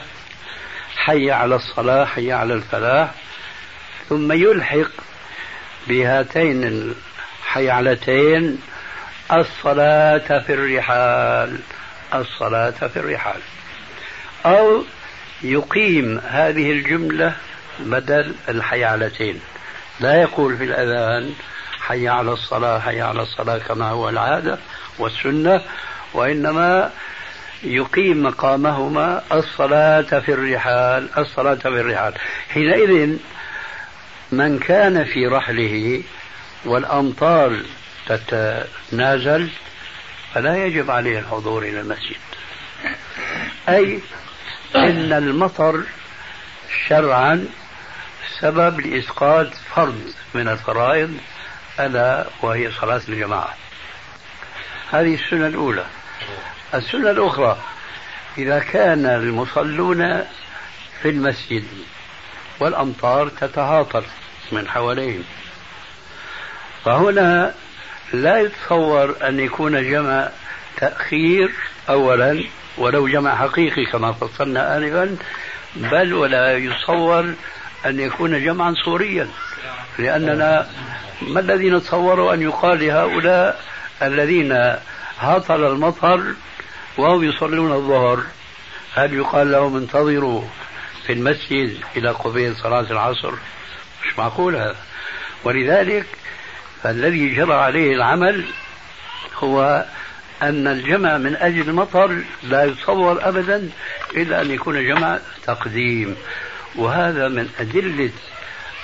حي 0.96 1.30
على 1.30 1.54
الصلاة 1.54 2.04
حي 2.04 2.32
على 2.32 2.54
الفلاح 2.54 3.10
ثم 4.08 4.32
يلحق 4.32 4.90
بهاتين 5.88 6.94
الحيعلتين 7.44 8.58
الصلاة 9.32 10.38
في 10.38 10.54
الرحال 10.54 11.58
الصلاة 12.14 12.70
في 12.70 12.96
الرحال. 12.96 13.40
أو 14.46 14.82
يقيم 15.42 16.18
هذه 16.18 16.70
الجملة 16.72 17.36
بدل 17.80 18.34
الحيعلتين. 18.48 19.40
لا 20.00 20.22
يقول 20.22 20.56
في 20.56 20.64
الأذان 20.64 21.34
حي 21.88 22.08
على 22.08 22.32
الصلاة 22.32 22.78
حي 22.78 23.00
على 23.00 23.22
الصلاة 23.22 23.58
كما 23.58 23.90
هو 23.90 24.08
العادة 24.08 24.58
والسنة 24.98 25.62
وإنما 26.14 26.90
يقيم 27.62 28.22
مقامهما 28.22 29.22
الصلاة 29.32 30.20
في 30.20 30.32
الرحال 30.32 31.08
الصلاة 31.18 31.54
في 31.54 31.68
الرحال. 31.68 32.14
حينئذ 32.48 33.16
من 34.32 34.58
كان 34.58 35.04
في 35.04 35.26
رحله 35.26 36.02
والأمطار 36.64 37.56
تتنازل 38.06 39.48
فلا 40.34 40.66
يجب 40.66 40.90
عليه 40.90 41.18
الحضور 41.18 41.62
إلى 41.62 41.80
المسجد. 41.80 42.16
أي 43.68 44.00
إن 44.76 45.12
المطر 45.12 45.82
شرعا 46.88 47.48
سبب 48.40 48.80
لإسقاط 48.80 49.46
فرض 49.74 50.12
من 50.34 50.48
الفرائض 50.48 51.16
ألا 51.80 52.26
وهي 52.42 52.70
صلاة 52.70 53.00
الجماعة. 53.08 53.54
هذه 54.90 55.14
السنة 55.14 55.46
الأولى. 55.46 55.84
السنة 56.74 57.10
الأخرى 57.10 57.58
إذا 58.38 58.58
كان 58.58 59.06
المصلون 59.06 60.24
في 61.02 61.08
المسجد 61.08 61.64
والأمطار 62.60 63.28
تتهاطل 63.28 64.02
من 64.52 64.68
حواليهم 64.68 65.24
فهنا 66.84 67.54
لا 68.12 68.40
يتصور 68.40 69.16
أن 69.28 69.40
يكون 69.40 69.90
جمع 69.90 70.28
تأخير 70.76 71.50
أولا 71.88 72.44
ولو 72.78 73.08
جمع 73.08 73.36
حقيقي 73.36 73.84
كما 73.84 74.12
فصلنا 74.12 74.76
آنفا 74.76 75.16
بل 75.76 76.14
ولا 76.14 76.56
يتصور 76.56 77.34
أن 77.88 78.00
يكون 78.00 78.44
جمعا 78.44 78.74
صوريا. 78.84 79.28
لأننا 79.98 80.68
ما 81.22 81.40
الذي 81.40 81.70
نتصور 81.70 82.34
أن 82.34 82.42
يقال 82.42 82.86
لهؤلاء 82.86 83.60
الذين 84.02 84.76
هطل 85.18 85.64
المطر 85.64 86.34
وهم 86.98 87.24
يصلون 87.24 87.72
الظهر؟ 87.72 88.22
هل 88.94 89.14
يقال 89.14 89.52
لهم 89.52 89.76
انتظروا 89.76 90.42
في 91.06 91.12
المسجد 91.12 91.76
إلى 91.96 92.10
قبيل 92.10 92.56
صلاة 92.56 92.90
العصر؟ 92.90 93.32
مش 94.04 94.18
معقول 94.18 94.56
هذا. 94.56 94.76
ولذلك 95.44 96.06
فالذي 96.82 97.34
جرى 97.34 97.54
عليه 97.54 97.94
العمل 97.94 98.44
هو 99.38 99.84
أن 100.42 100.66
الجمع 100.66 101.18
من 101.18 101.36
أجل 101.36 101.68
المطر 101.68 102.20
لا 102.42 102.64
يتصور 102.64 103.28
أبدا 103.28 103.70
إلا 104.16 104.42
أن 104.42 104.50
يكون 104.50 104.86
جمع 104.86 105.18
تقديم. 105.46 106.16
وهذا 106.76 107.28
من 107.28 107.48
أدلة 107.58 108.10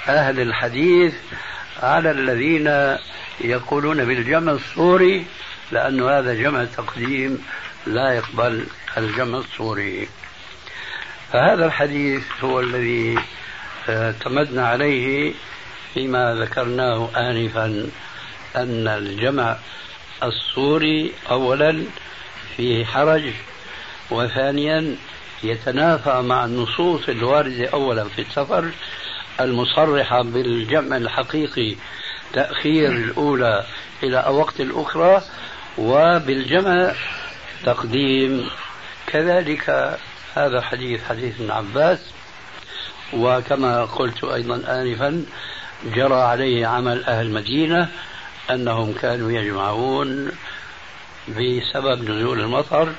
أهل 0.08 0.40
الحديث 0.40 1.14
على 1.82 2.10
الذين 2.10 2.96
يقولون 3.40 4.04
بالجمع 4.04 4.52
الصوري 4.52 5.26
لأن 5.72 6.02
هذا 6.02 6.34
جمع 6.34 6.64
تقديم 6.64 7.44
لا 7.86 8.12
يقبل 8.12 8.66
الجمع 8.98 9.38
الصوري. 9.38 10.08
فهذا 11.32 11.66
الحديث 11.66 12.22
هو 12.44 12.60
الذي 12.60 13.18
اعتمدنا 13.88 14.68
عليه 14.68 15.32
فيما 15.94 16.34
ذكرناه 16.34 17.10
آنفا 17.16 17.86
أن 18.56 18.88
الجمع 18.88 19.56
الصوري 20.22 21.12
أولا 21.30 21.84
فيه 22.56 22.84
حرج 22.84 23.22
وثانيا 24.10 24.96
يتنافى 25.42 26.22
مع 26.22 26.44
النصوص 26.44 27.08
الواردة 27.08 27.68
أولا 27.68 28.04
في 28.04 28.22
السفر 28.22 28.70
المصرحة 29.40 30.22
بالجمع 30.22 30.96
الحقيقي 30.96 31.76
تأخير 32.32 32.92
الأولى 32.92 33.64
إلى 34.02 34.24
وقت 34.28 34.60
الأخرى 34.60 35.22
وبالجمع 35.78 36.92
تقديم. 37.64 38.50
كذلك 39.06 39.96
هذا 40.34 40.60
حديث 40.60 41.04
حديث 41.04 41.40
ابن 41.40 41.50
عباس 41.50 41.98
وكما 43.12 43.84
قلت 43.84 44.24
أيضا 44.24 44.54
آنفا 44.68 45.24
جرى 45.84 46.14
عليه 46.14 46.66
عمل 46.66 47.04
أهل 47.04 47.26
المدينة 47.26 47.88
أنهم 48.50 48.92
كانوا 48.92 49.32
يجمعون 49.32 50.32
بسبب 51.28 52.10
نزول 52.10 52.40
المطر 52.40 52.92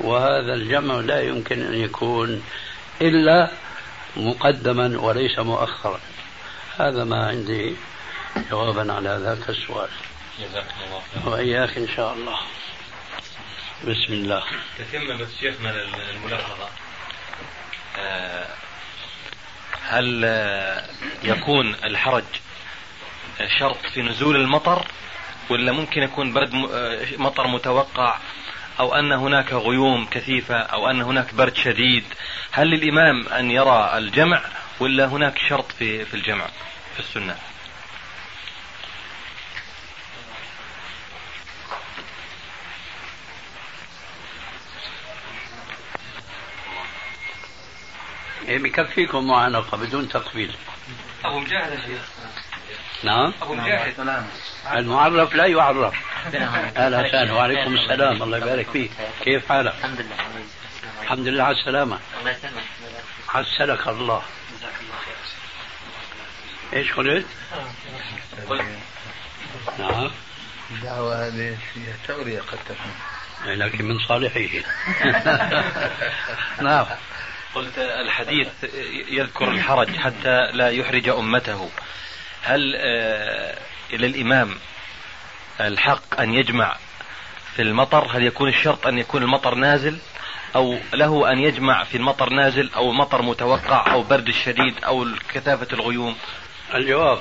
وهذا 0.00 0.54
الجمع 0.54 0.94
لا 0.94 1.20
يمكن 1.20 1.62
أن 1.62 1.74
يكون 1.74 2.42
إلا 3.00 3.50
مقدما 4.16 5.00
وليس 5.00 5.38
مؤخرا. 5.38 6.00
هذا 6.78 7.04
ما 7.04 7.26
عندي 7.26 7.76
جوابا 8.50 8.92
على 8.92 9.18
ذاك 9.22 9.48
السؤال. 9.48 9.88
جزاكم 10.40 10.74
الله 10.86 11.28
وإياك 11.28 11.76
إن 11.78 11.88
شاء 11.88 12.14
الله. 12.14 12.38
بسم 13.82 14.12
الله. 14.12 14.42
تتم 14.78 15.18
بس 15.18 15.28
شيخنا 15.40 15.74
الملاحظة. 16.10 16.68
آه، 17.98 18.46
هل 19.82 20.24
يكون 21.22 21.74
الحرج 21.84 22.24
شرط 23.58 23.86
في 23.94 24.02
نزول 24.02 24.36
المطر 24.36 24.86
ولا 25.50 25.72
ممكن 25.72 26.02
يكون 26.02 26.32
برد 26.32 26.54
آه، 26.54 27.06
مطر 27.16 27.46
متوقع 27.46 28.18
أو 28.80 28.94
أن 28.94 29.12
هناك 29.12 29.52
غيوم 29.52 30.06
كثيفة 30.06 30.56
أو 30.56 30.90
أن 30.90 31.02
هناك 31.02 31.34
برد 31.34 31.56
شديد 31.56 32.04
هل 32.52 32.66
للإمام 32.70 33.28
أن 33.28 33.50
يرى 33.50 33.90
الجمع 33.98 34.42
ولا 34.80 35.06
هناك 35.06 35.38
شرط 35.38 35.72
في 35.72 36.04
في 36.04 36.14
الجمع 36.14 36.46
في 36.94 37.00
السنة؟ 37.00 37.36
إيه 48.48 48.58
بكفيكم 48.58 49.26
معانقة 49.26 49.76
بدون 49.76 50.08
تقبيل. 50.08 50.54
أبو 51.24 51.38
مجاهد 51.38 51.80
شيخ. 51.86 52.08
نعم. 53.02 53.32
أبو 53.42 53.54
مجاهد 53.54 54.24
المعرف 54.72 55.34
لا 55.34 55.46
يعرف. 55.46 55.94
أهلا 56.76 57.06
وسهلا. 57.06 57.32
وعليكم 57.32 57.74
السلام. 57.74 58.22
الله 58.22 58.38
يبارك 58.38 58.70
فيك. 58.70 58.90
كيف 59.24 59.48
حالك؟ 59.48 59.74
الحمد 59.78 60.00
لله. 60.00 60.16
الحمد 61.02 61.26
لله. 61.26 61.44
على 61.44 61.56
السلامة. 61.56 61.98
الله 62.20 62.30
يسلمك. 62.30 62.62
حسنك 63.28 63.88
الله. 63.88 64.22
جزاك 64.52 64.72
الله 64.80 64.94
خير 65.04 66.80
إيش 66.80 66.92
قلت؟ 66.92 67.26
قلت 68.48 68.64
نعم. 69.78 70.10
الدعوة 70.70 71.26
هذه 71.26 71.58
فيها 71.74 71.96
تورية 72.08 72.40
قد 72.40 72.58
تكون. 72.64 72.92
لكن 73.46 73.84
من 73.84 73.98
صالحه. 73.98 74.64
نعم. 76.68 76.86
قلت 77.54 77.78
الحديث 77.78 78.48
يذكر 79.08 79.50
الحرج 79.50 79.96
حتى 79.96 80.50
لا 80.52 80.70
يحرج 80.70 81.08
أمته. 81.08 81.70
هل 82.42 82.74
آه، 82.76 83.58
للإمام 83.92 84.54
الحق 85.60 86.20
أن 86.20 86.34
يجمع 86.34 86.76
في 87.56 87.62
المطر؟ 87.62 88.16
هل 88.16 88.22
يكون 88.22 88.48
الشرط 88.48 88.86
أن 88.86 88.98
يكون 88.98 89.22
المطر 89.22 89.54
نازل؟ 89.54 89.98
أو 90.56 90.78
له 90.94 91.32
أن 91.32 91.38
يجمع 91.38 91.84
في 91.84 91.96
المطر 91.96 92.30
نازل 92.30 92.70
أو 92.76 92.92
مطر 92.92 93.22
متوقع 93.22 93.92
أو 93.92 94.02
برد 94.02 94.28
الشديد 94.28 94.84
أو 94.84 95.06
كثافة 95.34 95.66
الغيوم؟ 95.72 96.16
الجواب 96.74 97.18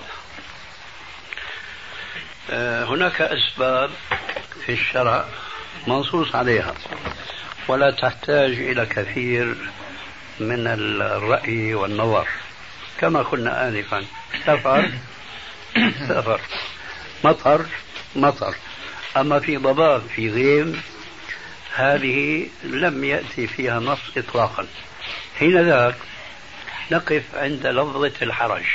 آه، 2.51 2.86
هناك 2.86 3.21
أسباب 3.21 3.89
في 4.65 4.71
الشرع 4.73 5.25
منصوص 5.88 6.36
عليها 6.36 6.75
ولا 7.67 7.91
تحتاج 7.91 8.51
إلى 8.51 8.86
كثير 8.86 9.55
من 10.39 10.67
الرأي 10.67 11.73
والنظر 11.73 12.27
كما 12.99 13.21
قلنا 13.21 13.67
آنفا. 13.67 14.05
سفر 14.45 14.89
سفر. 16.10 16.41
مطر 17.23 17.65
مطر. 18.15 18.55
أما 19.17 19.39
في 19.39 19.58
ضباب 19.58 20.01
في 20.15 20.29
غيم 20.29 20.82
هذه 21.75 22.47
لم 22.63 23.03
يأتي 23.03 23.47
فيها 23.47 23.79
نص 23.79 23.99
إطلاقا. 24.17 24.67
حين 25.39 25.62
ذاك 25.62 25.95
نقف 26.91 27.23
عند 27.34 27.67
لفظة 27.67 28.13
الحرج. 28.21 28.65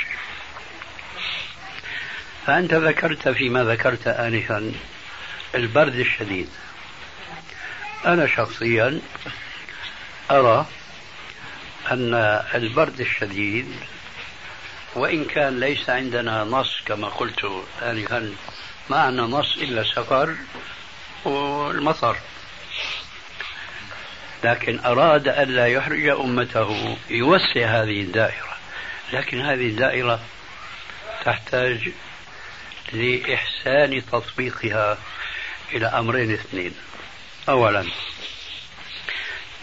فأنت 2.45 2.73
ذكرت 2.73 3.29
فيما 3.29 3.63
ذكرت 3.63 4.07
آنفا 4.07 4.71
البرد 5.55 5.95
الشديد. 5.95 6.49
أنا 8.05 8.27
شخصيا 8.27 9.01
أرى 10.31 10.65
أن 11.91 12.13
البرد 12.55 12.99
الشديد 12.99 13.75
وإن 14.95 15.25
كان 15.25 15.59
ليس 15.59 15.89
عندنا 15.89 16.43
نص 16.43 16.81
كما 16.85 17.07
قلت 17.07 17.63
آنفا 17.81 18.35
ما 18.89 18.97
عندنا 18.97 19.23
نص 19.23 19.57
إلا 19.57 19.81
السفر 19.81 20.35
والمطر. 21.25 22.17
لكن 24.43 24.79
أراد 24.79 25.27
ألا 25.27 25.67
يحرج 25.67 26.07
أمته 26.07 26.97
يوسع 27.09 27.81
هذه 27.81 28.01
الدائرة. 28.01 28.57
لكن 29.13 29.41
هذه 29.41 29.67
الدائرة 29.67 30.19
تحتاج 31.25 31.91
لإحسان 32.93 34.05
تطبيقها 34.11 34.97
إلى 35.73 35.87
أمرين 35.87 36.33
اثنين. 36.33 36.75
أولا 37.49 37.85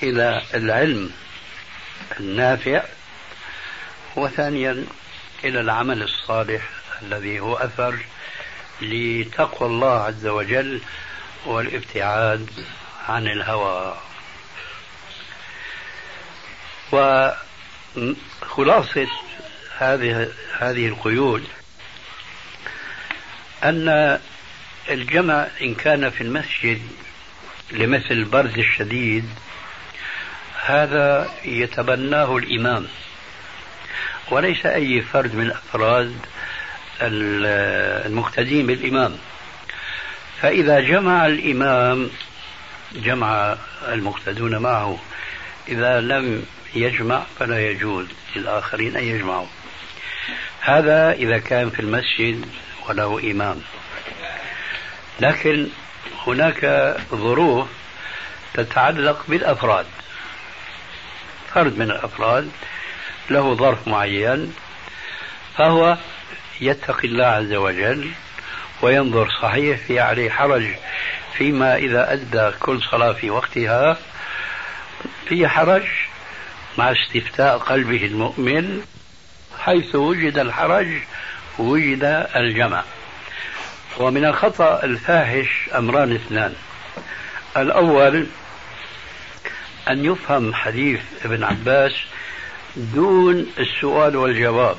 إلى 0.03 0.43
العلم 0.55 1.11
النافع 2.21 2.83
وثانيا 4.17 4.87
إلى 5.45 5.61
العمل 5.61 6.03
الصالح 6.03 6.63
الذي 7.03 7.41
هو 7.41 7.57
أثر 7.57 7.99
لتقوى 8.83 9.69
الله 9.69 10.03
عز 10.03 10.27
وجل 10.27 10.81
والابتعاد 11.47 12.51
عن 13.09 13.27
الهوى. 13.27 13.97
وخلاصة 18.43 19.09
هذه 19.79 20.29
هذه 20.59 20.87
القيود 20.87 21.45
أن 23.65 24.19
الجمع 24.91 25.47
إن 25.63 25.75
كان 25.75 26.11
في 26.11 26.21
المسجد 26.21 26.83
لمثل 27.71 28.11
البرد 28.11 28.59
الشديد 28.59 29.29
هذا 30.65 31.35
يتبناه 31.45 32.37
الإمام. 32.37 32.89
وليس 34.33 34.67
أي 34.67 35.03
فرد 35.03 35.35
من 35.35 35.51
أفراد 35.51 36.17
المقتدين 37.03 38.67
بالإمام. 38.67 39.19
فإذا 40.41 40.81
جمع 40.81 41.27
الإمام 41.27 42.11
جمع 42.93 43.57
المقتدون 43.89 44.59
معه 44.59 44.99
إذا 45.69 46.01
لم 46.01 46.47
يجمع 46.75 47.23
فلا 47.39 47.71
يجوز 47.71 48.07
للآخرين 48.37 48.97
أن 48.97 49.05
يجمعوا. 49.05 49.47
هذا 50.61 51.13
إذا 51.13 51.39
كان 51.39 51.71
في 51.71 51.81
المسجد 51.81 52.45
وله 52.89 53.31
إمام. 53.31 53.61
لكن 55.21 55.69
هناك 56.27 56.97
ظروف 57.11 57.69
تتعلق 58.55 59.25
بالأفراد. 59.29 59.87
فرد 61.55 61.79
من 61.79 61.91
الأفراد 61.91 62.51
له 63.33 63.55
ظرف 63.55 63.89
معين 63.89 64.55
فهو 65.57 65.97
يتقي 66.61 67.09
الله 67.09 67.27
عز 67.27 67.53
وجل 67.53 68.11
وينظر 68.83 69.31
صحيح 69.43 69.79
في 69.79 70.01
عليه 70.01 70.31
حرج 70.31 70.67
فيما 71.39 71.77
إذا 71.77 72.13
أدى 72.13 72.51
كل 72.61 72.83
صلاة 72.83 73.13
في 73.13 73.31
وقتها 73.31 73.97
في 75.29 75.49
حرج 75.49 75.83
مع 76.79 76.93
استفتاء 76.93 77.59
قلبه 77.59 78.07
المؤمن 78.07 78.83
حيث 79.59 79.95
وجد 79.95 80.39
الحرج 80.39 80.89
وجد 81.59 82.29
الجمع. 82.37 82.83
ومن 83.99 84.25
الخطأ 84.25 84.85
الفاحش 84.85 85.71
أمران 85.75 86.13
اثنان. 86.13 86.55
الأول 87.57 88.27
أن 89.89 90.05
يفهم 90.05 90.55
حديث 90.55 91.01
ابن 91.25 91.45
عباس 91.45 91.93
دون 92.77 93.47
السؤال 93.59 94.17
والجواب. 94.17 94.77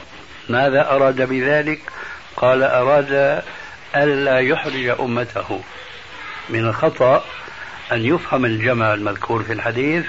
ماذا 0.50 0.92
أراد 0.92 1.22
بذلك؟ 1.22 1.82
قال 2.38 2.64
أراد 2.64 3.44
ألا 3.96 4.40
يحرج 4.40 4.86
أمته. 5.00 5.62
من 6.50 6.60
الخطأ 6.60 7.26
أن 7.92 8.06
يفهم 8.06 8.46
الجمع 8.46 8.94
المذكور 8.94 9.44
في 9.44 9.54
الحديث 9.54 10.06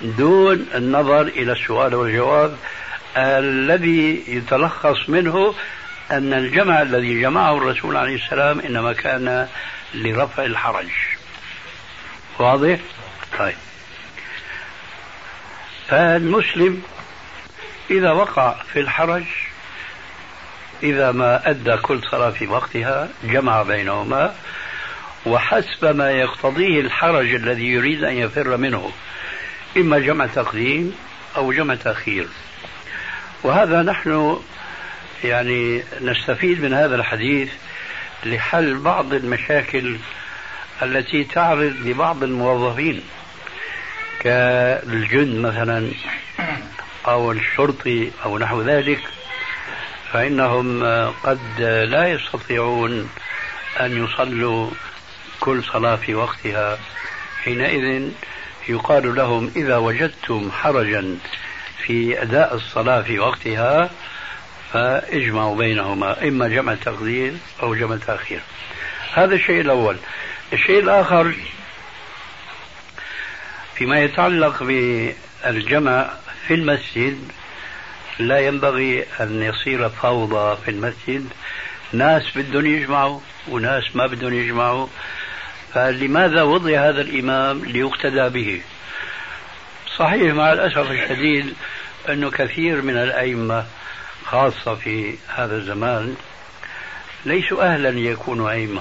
دون 0.00 0.66
النظر 0.74 1.20
إلى 1.20 1.52
السؤال 1.52 1.94
والجواب 1.94 2.56
الذي 3.16 4.24
يتلخص 4.28 5.08
منه 5.08 5.54
أن 6.10 6.32
الجمع 6.32 6.82
الذي 6.82 7.20
جمعه 7.20 7.58
الرسول 7.58 7.96
عليه 7.96 8.14
السلام 8.14 8.60
إنما 8.60 8.92
كان 8.92 9.48
لرفع 9.94 10.44
الحرج. 10.44 10.88
واضح؟ 12.38 12.78
طيب. 13.38 13.54
فالمسلم 15.88 16.82
إذا 17.90 18.12
وقع 18.12 18.54
في 18.72 18.80
الحرج 18.80 19.24
إذا 20.82 21.12
ما 21.12 21.50
أدى 21.50 21.76
كل 21.76 22.00
صلاة 22.10 22.30
في 22.30 22.46
وقتها 22.46 23.08
جمع 23.24 23.62
بينهما 23.62 24.34
وحسب 25.26 25.96
ما 25.96 26.10
يقتضيه 26.10 26.80
الحرج 26.80 27.34
الذي 27.34 27.66
يريد 27.66 28.04
أن 28.04 28.16
يفر 28.16 28.56
منه 28.56 28.90
إما 29.76 29.98
جمع 29.98 30.26
تقديم 30.26 30.94
أو 31.36 31.52
جمع 31.52 31.74
تأخير. 31.74 32.28
وهذا 33.42 33.82
نحن 33.82 34.40
يعني 35.24 35.82
نستفيد 36.00 36.62
من 36.62 36.74
هذا 36.74 36.96
الحديث 36.96 37.52
لحل 38.24 38.78
بعض 38.78 39.14
المشاكل 39.14 39.96
التي 40.82 41.24
تعرض 41.24 41.74
لبعض 41.84 42.22
الموظفين 42.22 43.02
كالجند 44.20 45.36
مثلا. 45.46 45.90
أو 47.06 47.32
الشرطي 47.32 48.10
أو 48.24 48.38
نحو 48.38 48.62
ذلك 48.62 49.00
فإنهم 50.12 50.84
قد 51.24 51.60
لا 51.60 52.08
يستطيعون 52.08 53.10
أن 53.80 54.04
يصلوا 54.04 54.70
كل 55.40 55.64
صلاة 55.64 55.96
في 55.96 56.14
وقتها. 56.14 56.78
حينئذ 57.44 58.10
يقال 58.68 59.14
لهم 59.14 59.50
إذا 59.56 59.76
وجدتم 59.76 60.50
حرجا 60.50 61.18
في 61.86 62.22
أداء 62.22 62.54
الصلاة 62.54 63.02
في 63.02 63.18
وقتها 63.18 63.90
فاجمعوا 64.72 65.56
بينهما 65.56 66.28
إما 66.28 66.48
جمع 66.48 66.74
تقدير 66.74 67.34
أو 67.62 67.74
جمع 67.74 67.96
تأخير. 67.96 68.40
هذا 69.14 69.34
الشيء 69.34 69.60
الأول. 69.60 69.96
الشيء 70.52 70.78
الآخر 70.78 71.34
فيما 73.74 74.00
يتعلق 74.00 74.62
بالجمع 74.62 76.10
في 76.48 76.54
المسجد 76.54 77.18
لا 78.18 78.38
ينبغي 78.38 79.04
أن 79.20 79.42
يصير 79.42 79.88
فوضى 79.88 80.58
في 80.64 80.70
المسجد. 80.70 81.28
ناس 81.92 82.22
بدهم 82.36 82.66
يجمعوا 82.66 83.20
وناس 83.48 83.96
ما 83.96 84.06
بدهم 84.06 84.34
يجمعوا. 84.34 84.86
فلماذا 85.74 86.42
وضع 86.42 86.88
هذا 86.88 87.00
الإمام 87.00 87.64
ليقتدى 87.64 88.28
به؟ 88.28 88.60
صحيح 89.96 90.34
مع 90.34 90.52
الأسف 90.52 90.90
الشديد 90.90 91.54
أنه 92.08 92.30
كثير 92.30 92.82
من 92.82 92.96
الأئمة 92.96 93.66
خاصة 94.24 94.74
في 94.74 95.14
هذا 95.28 95.56
الزمان 95.56 96.16
ليسوا 97.26 97.74
أهلا 97.74 97.88
ليكونوا 97.88 98.50
أئمة 98.50 98.80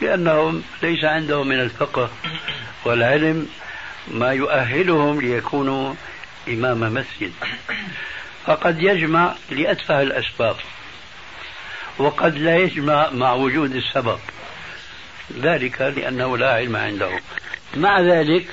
لأنهم 0.00 0.62
ليس 0.82 1.04
عندهم 1.04 1.48
من 1.48 1.60
الفقه 1.60 2.10
والعلم 2.84 3.48
ما 4.08 4.32
يؤهلهم 4.32 5.20
ليكونوا 5.20 5.94
إمام 6.48 6.94
مسجد. 6.94 7.32
فقد 8.46 8.82
يجمع 8.82 9.34
لأتفه 9.50 10.02
الأسباب 10.02 10.56
وقد 11.98 12.36
لا 12.36 12.56
يجمع 12.56 13.10
مع 13.10 13.32
وجود 13.32 13.74
السبب. 13.74 14.18
ذلك 15.40 15.80
لأنه 15.80 16.38
لا 16.38 16.54
علم 16.54 16.76
عنده. 16.76 17.20
مع 17.76 18.00
ذلك 18.00 18.46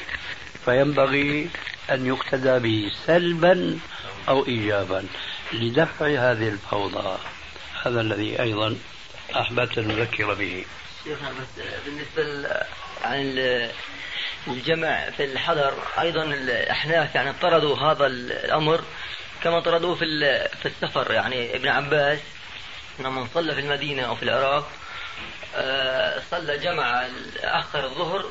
فينبغي 0.65 1.49
أن 1.91 2.05
يقتدى 2.05 2.59
به 2.59 2.91
سلبا 3.05 3.79
أو 4.29 4.45
إيجابا 4.45 5.05
لدفع 5.53 6.05
هذه 6.05 6.47
الفوضى. 6.47 7.17
هذا 7.85 8.01
الذي 8.01 8.41
أيضا 8.41 8.77
أحببت 9.35 9.77
أن 9.77 9.87
نذكر 9.87 10.33
به. 10.33 10.65
شيخنا 11.03 11.29
بس 11.29 11.63
بالنسبة 11.85 12.49
عن 13.03 13.37
الجمع 14.47 15.09
في 15.09 15.23
الحضر 15.23 15.73
أيضا 15.99 16.23
الأحناف 16.23 17.15
يعني 17.15 17.33
طردوا 17.41 17.77
هذا 17.77 18.05
الأمر 18.05 18.81
كما 19.43 19.59
طردوه 19.59 19.95
في 19.95 20.05
في 20.61 20.65
السفر. 20.65 21.11
يعني 21.11 21.55
ابن 21.55 21.67
عباس 21.67 22.19
لما 22.99 23.27
صلى 23.33 23.55
في 23.55 23.61
المدينة 23.61 24.03
أو 24.03 24.15
في 24.15 24.23
العراق 24.23 24.69
آه، 25.55 26.21
صلى 26.31 26.57
جمع 26.57 27.07
أخر 27.43 27.85
الظهر 27.85 28.25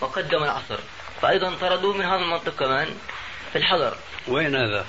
وقدم 0.00 0.42
العصر. 0.42 0.78
فأيضا 1.22 1.54
طردوه 1.54 1.96
من 1.96 2.04
هذا 2.04 2.22
المنطق 2.22 2.56
كمان 2.56 2.88
في 3.52 3.58
الحضر 3.58 3.96
وين 4.28 4.56
هذا؟ 4.56 4.86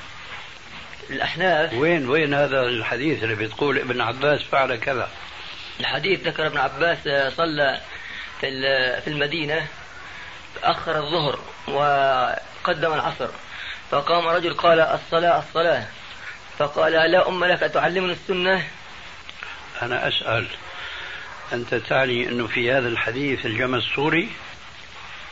الأحناف. 1.10 1.74
وين 1.74 2.10
وين 2.10 2.34
هذا 2.34 2.62
الحديث 2.62 3.24
اللي 3.24 3.36
بتقول 3.36 3.80
ابن 3.80 4.02
عباس 4.02 4.42
فعل 4.42 4.76
كذا؟ 4.76 5.10
الحديث 5.80 6.28
ذكر 6.28 6.48
ابن 6.48 6.58
عباس 6.58 6.98
آه، 7.08 7.30
صلى 7.30 7.82
في 8.42 8.52
في 9.02 9.08
المدينة. 9.08 9.68
أخر 10.64 11.00
الظهر 11.00 11.40
وقدم 11.68 12.94
العصر. 12.94 13.28
فقام 13.92 14.28
رجل 14.28 14.54
قال 14.54 14.80
الصلاة 14.80 15.40
الصلاة. 15.40 15.86
فقال 16.60 16.92
لا 17.12 17.28
أم 17.28 17.46
لك 17.46 17.64
أتعلمني 17.64 18.12
السنة؟ 18.12 18.64
أنا 19.82 20.08
أسأل 20.08 20.48
أنت 21.54 21.76
تعني 21.76 22.30
أنه 22.30 22.48
في 22.48 22.72
هذا 22.72 22.88
الحديث 22.88 23.46
الجمع 23.46 23.78
السوري؟ 23.78 24.30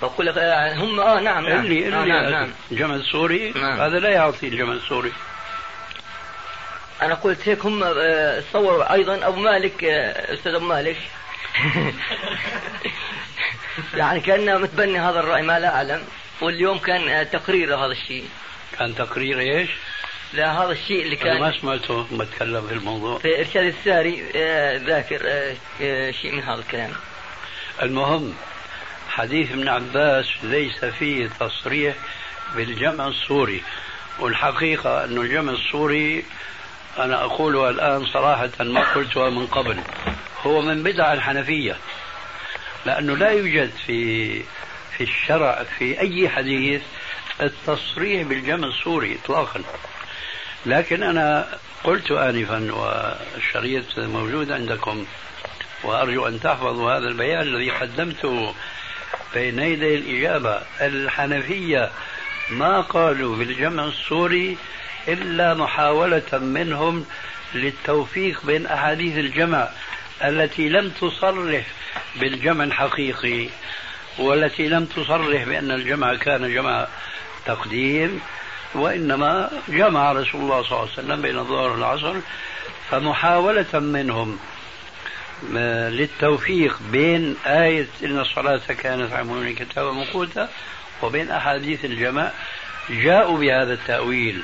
فأقول 0.02 0.26
لك 0.26 0.38
آه، 0.38 0.74
هم 0.74 1.00
آه 1.00 1.20
نعم 1.20 1.48
نعم. 1.48 1.60
اللي 1.60 1.80
اللي 1.80 1.90
نعم, 1.90 2.08
نعم, 2.08 2.32
نعم. 2.32 2.52
الجمع 2.72 2.96
السوري 2.96 3.52
نعم. 3.52 3.82
هذا 3.82 4.00
لا 4.00 4.10
يعطي 4.10 4.48
الجمع 4.48 4.74
السوري. 4.74 5.12
أنا 7.02 7.14
قلت 7.14 7.50
هيك 7.50 7.66
هم 7.66 7.84
آه، 7.84 8.44
صوروا 8.54 8.94
أيضا. 8.94 9.28
أبو 9.28 9.40
مالك 9.40 9.84
آه، 9.84 10.34
أستاذ 10.34 10.54
أبو 10.54 10.66
مالك. 10.66 10.98
يعني 13.94 14.20
كان 14.20 14.62
متبني 14.62 15.00
هذا 15.00 15.20
الرأي 15.20 15.42
ما 15.42 15.60
لا 15.60 15.76
أعلم. 15.76 16.04
واليوم 16.42 16.78
كان 16.78 17.30
تقرير 17.30 17.76
هذا 17.76 17.92
الشيء. 17.92 18.26
كان 18.80 18.96
تقرير 18.96 19.40
إيش؟ 19.40 19.70
لا 20.34 20.64
هذا 20.64 20.72
الشيء 20.72 21.02
اللي 21.02 21.16
كان 21.16 21.40
ما 21.40 21.60
سمعته 21.62 22.08
بتكلم 22.12 22.68
في 22.68 22.74
الموضوع. 22.74 23.20
في 23.20 23.40
إرشاد 23.40 23.66
الساري 23.66 24.24
آه، 24.36 24.78
ذاكر 24.78 25.22
آه، 25.26 25.56
آه، 25.82 26.12
شيء 26.12 26.32
من 26.32 26.44
هذا 26.44 26.60
الكلام. 26.60 26.92
المهم 27.82 28.34
حديث 29.10 29.52
ابن 29.52 29.68
عباس 29.68 30.26
ليس 30.44 30.86
فيه 30.86 31.30
تصريح 31.40 31.96
بالجمع 32.56 33.08
السوري 33.08 33.64
والحقيقة 34.20 35.04
أن 35.04 35.18
الجمع 35.18 35.54
السوري 35.54 36.26
أنا 37.00 37.24
أقولها 37.24 37.70
الآن 37.70 38.06
صراحة 38.06 38.50
ما 38.60 38.94
قلتها 38.94 39.30
من 39.30 39.48
قبل. 39.48 39.78
هو 40.44 40.62
من 40.62 40.84
بدع 40.84 41.14
الحنفية 41.14 41.78
لأنه 42.86 43.18
لا 43.18 43.30
يوجد 43.30 43.72
في 43.88 44.44
في 44.98 45.04
الشرع 45.04 45.64
في 45.78 46.00
أي 46.00 46.30
حديث 46.30 46.82
التصريح 47.42 48.22
بالجمع 48.22 48.68
السوري 48.68 49.18
إطلاقا. 49.24 49.62
لكن 50.66 51.04
أنا 51.04 51.48
قلت 51.84 52.12
آنفا 52.12 52.74
والشريط 52.74 54.00
موجود 54.00 54.52
عندكم 54.52 55.06
وأرجو 55.84 56.28
أن 56.28 56.40
تحفظوا 56.40 56.92
هذا 56.92 57.08
البيان 57.08 57.42
الذي 57.42 57.72
قدمته 57.72 58.54
بين 59.34 59.60
يدي 59.60 59.96
الإجابة. 59.96 60.62
الحنفية 60.82 61.92
ما 62.50 62.82
قالوا 62.82 63.36
بالجمع 63.36 63.86
السوري 63.86 64.58
إلا 65.08 65.54
محاولة 65.54 66.32
منهم 66.34 67.06
للتوفيق 67.56 68.46
بين 68.46 68.66
أحاديث 68.66 69.18
الجمع 69.18 69.70
التي 70.24 70.70
لم 70.70 70.90
تصرح 70.90 71.66
بالجمع 72.16 72.64
الحقيقي 72.64 73.50
والتي 74.20 74.68
لم 74.68 74.86
تصرح 74.86 75.44
بأن 75.44 75.72
الجمع 75.72 76.16
كان 76.16 76.54
جمع 76.54 76.88
تقديم 77.46 78.22
وإنما 78.76 79.52
جمع 79.68 80.12
رسول 80.12 80.42
الله 80.42 80.64
صلى 80.64 80.72
الله 80.72 80.82
عليه 80.82 80.92
وسلم 80.92 81.22
بين 81.22 81.38
الظهر 81.40 81.70
والعصر. 81.72 82.16
فمحاولة 82.92 83.80
منهم 83.80 84.40
للتوفيق 85.90 86.80
بين 86.92 87.36
آية 87.46 87.88
إن 88.04 88.20
الصلاة 88.20 88.62
كانت 88.68 89.14
عموما 89.14 89.56
كتابا 89.60 89.92
موقوتا 89.92 90.50
وبين 91.02 91.32
أحاديث 91.32 91.86
الجمع 91.86 92.32
جاءوا 92.90 93.38
بهذا 93.38 93.74
التأويل. 93.74 94.44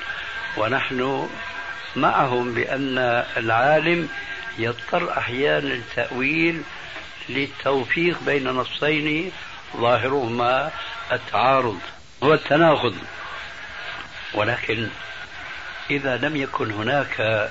ونحن 0.57 1.29
معهم 1.95 2.53
بأن 2.53 2.97
العالم 3.37 4.09
يضطر 4.59 5.17
أحيانا 5.17 5.67
للتأويل 5.67 6.61
للتوفيق 7.29 8.17
بين 8.25 8.47
نصين 8.47 9.31
ظاهرهما 9.77 10.71
التعارض 11.11 11.79
هو 12.23 12.33
التناقض. 12.33 12.95
ولكن 14.33 14.87
إذا 15.89 16.17
لم 16.17 16.35
يكن 16.35 16.71
هناك 16.71 17.49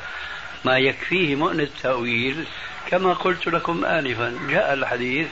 ما 0.64 0.79
يكفيه 0.79 1.37
مؤن 1.37 1.61
التأويل 1.61 2.45
كما 2.87 3.12
قلت 3.12 3.47
لكم 3.47 3.85
آنفا 3.85 4.38
جاء 4.49 4.73
الحديث 4.73 5.29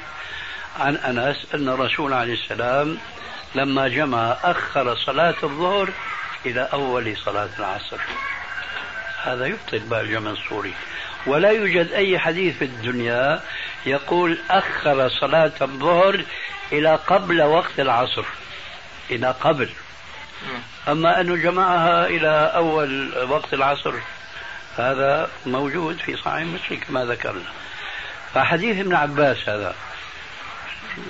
عن 0.78 0.96
أنس 0.96 1.46
أن 1.54 1.68
الرسول 1.68 2.12
عليه 2.12 2.32
السلام 2.32 2.98
لما 3.54 3.88
جمع 3.88 4.36
أخر 4.42 4.96
صلاة 4.96 5.34
الظهر 5.42 5.90
إلى 6.46 6.68
أول 6.72 7.16
صلاة 7.16 7.48
العصر. 7.58 7.98
هذا 9.22 9.46
يبطل 9.46 9.78
بقى 9.78 10.00
الجمع 10.00 10.30
السوري 10.30 10.74
ولا 11.26 11.50
يوجد 11.50 11.92
أي 11.92 12.18
حديث 12.18 12.58
في 12.58 12.64
الدنيا 12.64 13.40
يقول 13.86 14.38
أخر 14.50 15.08
صلاة 15.08 15.52
الظهر 15.62 16.24
إلى 16.72 16.94
قبل 16.94 17.42
وقت 17.42 17.80
العصر. 17.80 18.24
إلى 19.10 19.34
قبل. 19.40 19.70
أما 20.88 21.20
أنه 21.20 21.36
جمعها 21.36 22.06
إلى 22.06 22.52
أول 22.54 23.18
وقت 23.30 23.54
العصر 23.54 23.94
هذا 24.76 25.30
موجود 25.46 25.98
في 25.98 26.16
صحيح 26.16 26.42
مسلم 26.42 26.80
كما 26.88 27.04
ذكرنا. 27.04 27.52
فحديث 28.34 28.78
ابن 28.78 28.94
عباس 28.94 29.48
هذا 29.48 29.74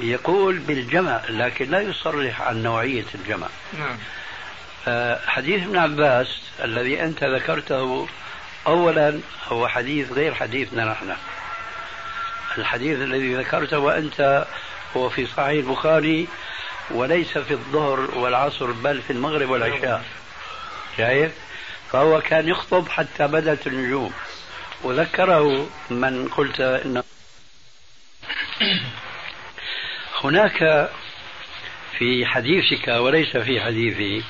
يقول 0.01 0.59
بالجمع 0.59 1.21
لكن 1.29 1.71
لا 1.71 1.81
يصرح 1.81 2.41
عن 2.43 2.63
نوعية 2.63 3.05
الجمع. 3.15 3.47
نعم. 3.79 3.99
حديث 5.27 5.63
ابن 5.63 5.79
عباس 5.79 6.41
الذي 6.65 7.03
أنت 7.03 7.25
ذكرته 7.25 8.09
أولا 8.67 9.21
هو 9.49 9.69
حديث 9.69 10.13
غير 10.13 10.35
حديثنا 10.35 10.85
نحن. 10.85 11.15
الحديث 12.59 12.99
الذي 12.99 13.35
ذكرته 13.35 13.79
وأنت 13.79 14.47
هو 14.97 15.09
في 15.09 15.27
صحيح 15.27 15.67
البخاري 15.67 16.29
وليس 16.91 17.39
في 17.39 17.51
الظهر 17.51 18.19
والعصر 18.19 18.71
بل 18.71 19.03
في 19.03 19.13
المغرب 19.13 19.51
والعشاء. 19.51 20.05
شايف؟ 20.97 21.33
فهو 21.93 22.21
كان 22.21 22.49
يخطب 22.49 22.89
حتى 22.89 23.27
بدت 23.27 23.67
النجوم. 23.67 24.13
وذكره 24.83 25.69
من 25.91 26.29
قلت 26.29 26.61
إنه 26.61 27.03
هناك 30.25 30.91
في 31.99 32.27
حديثك 32.27 32.89
وليس 32.89 33.37
في 33.37 33.61
حديثي 33.61 34.25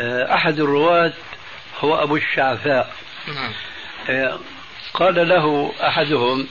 آه، 0.00 0.34
أحد 0.34 0.60
الرواة 0.60 1.12
هو 1.80 2.02
أبو 2.02 2.16
الشعثاء 2.16 2.92
نعم. 3.34 3.52
آه، 4.10 4.38
قال 4.94 5.28
له 5.28 5.72
أحدهم 5.80 6.48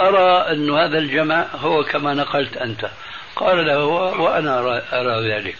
أرى 0.00 0.52
أن 0.52 0.70
هذا 0.70 0.98
الجمع 0.98 1.46
هو 1.54 1.84
كما 1.84 2.14
نقلت 2.14 2.56
أنت. 2.56 2.90
قال 3.36 3.66
له 3.66 3.84
وأنا 3.84 4.58
أرى 4.92 5.30
ذلك. 5.30 5.56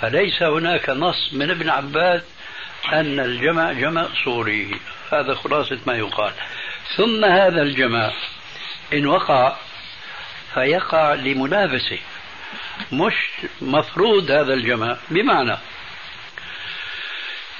فليس 0.00 0.42
هناك 0.42 0.90
نص 0.90 1.32
من 1.32 1.50
ابن 1.50 1.70
عباس 1.70 2.22
أن 2.92 3.20
الجمع 3.20 3.72
جمع 3.72 4.06
صوري. 4.24 4.80
هذا 5.12 5.34
خلاصة 5.34 5.78
ما 5.86 5.94
يقال. 5.94 6.32
ثم 6.96 7.24
هذا 7.24 7.62
الجمع 7.62 8.10
إن 8.92 9.06
وقع 9.06 9.56
فيقع 10.54 11.14
لملابسه 11.14 11.98
مش 12.92 13.14
مفروض 13.60 14.30
هذا 14.30 14.54
الجمع. 14.54 14.96
بمعنى 15.10 15.56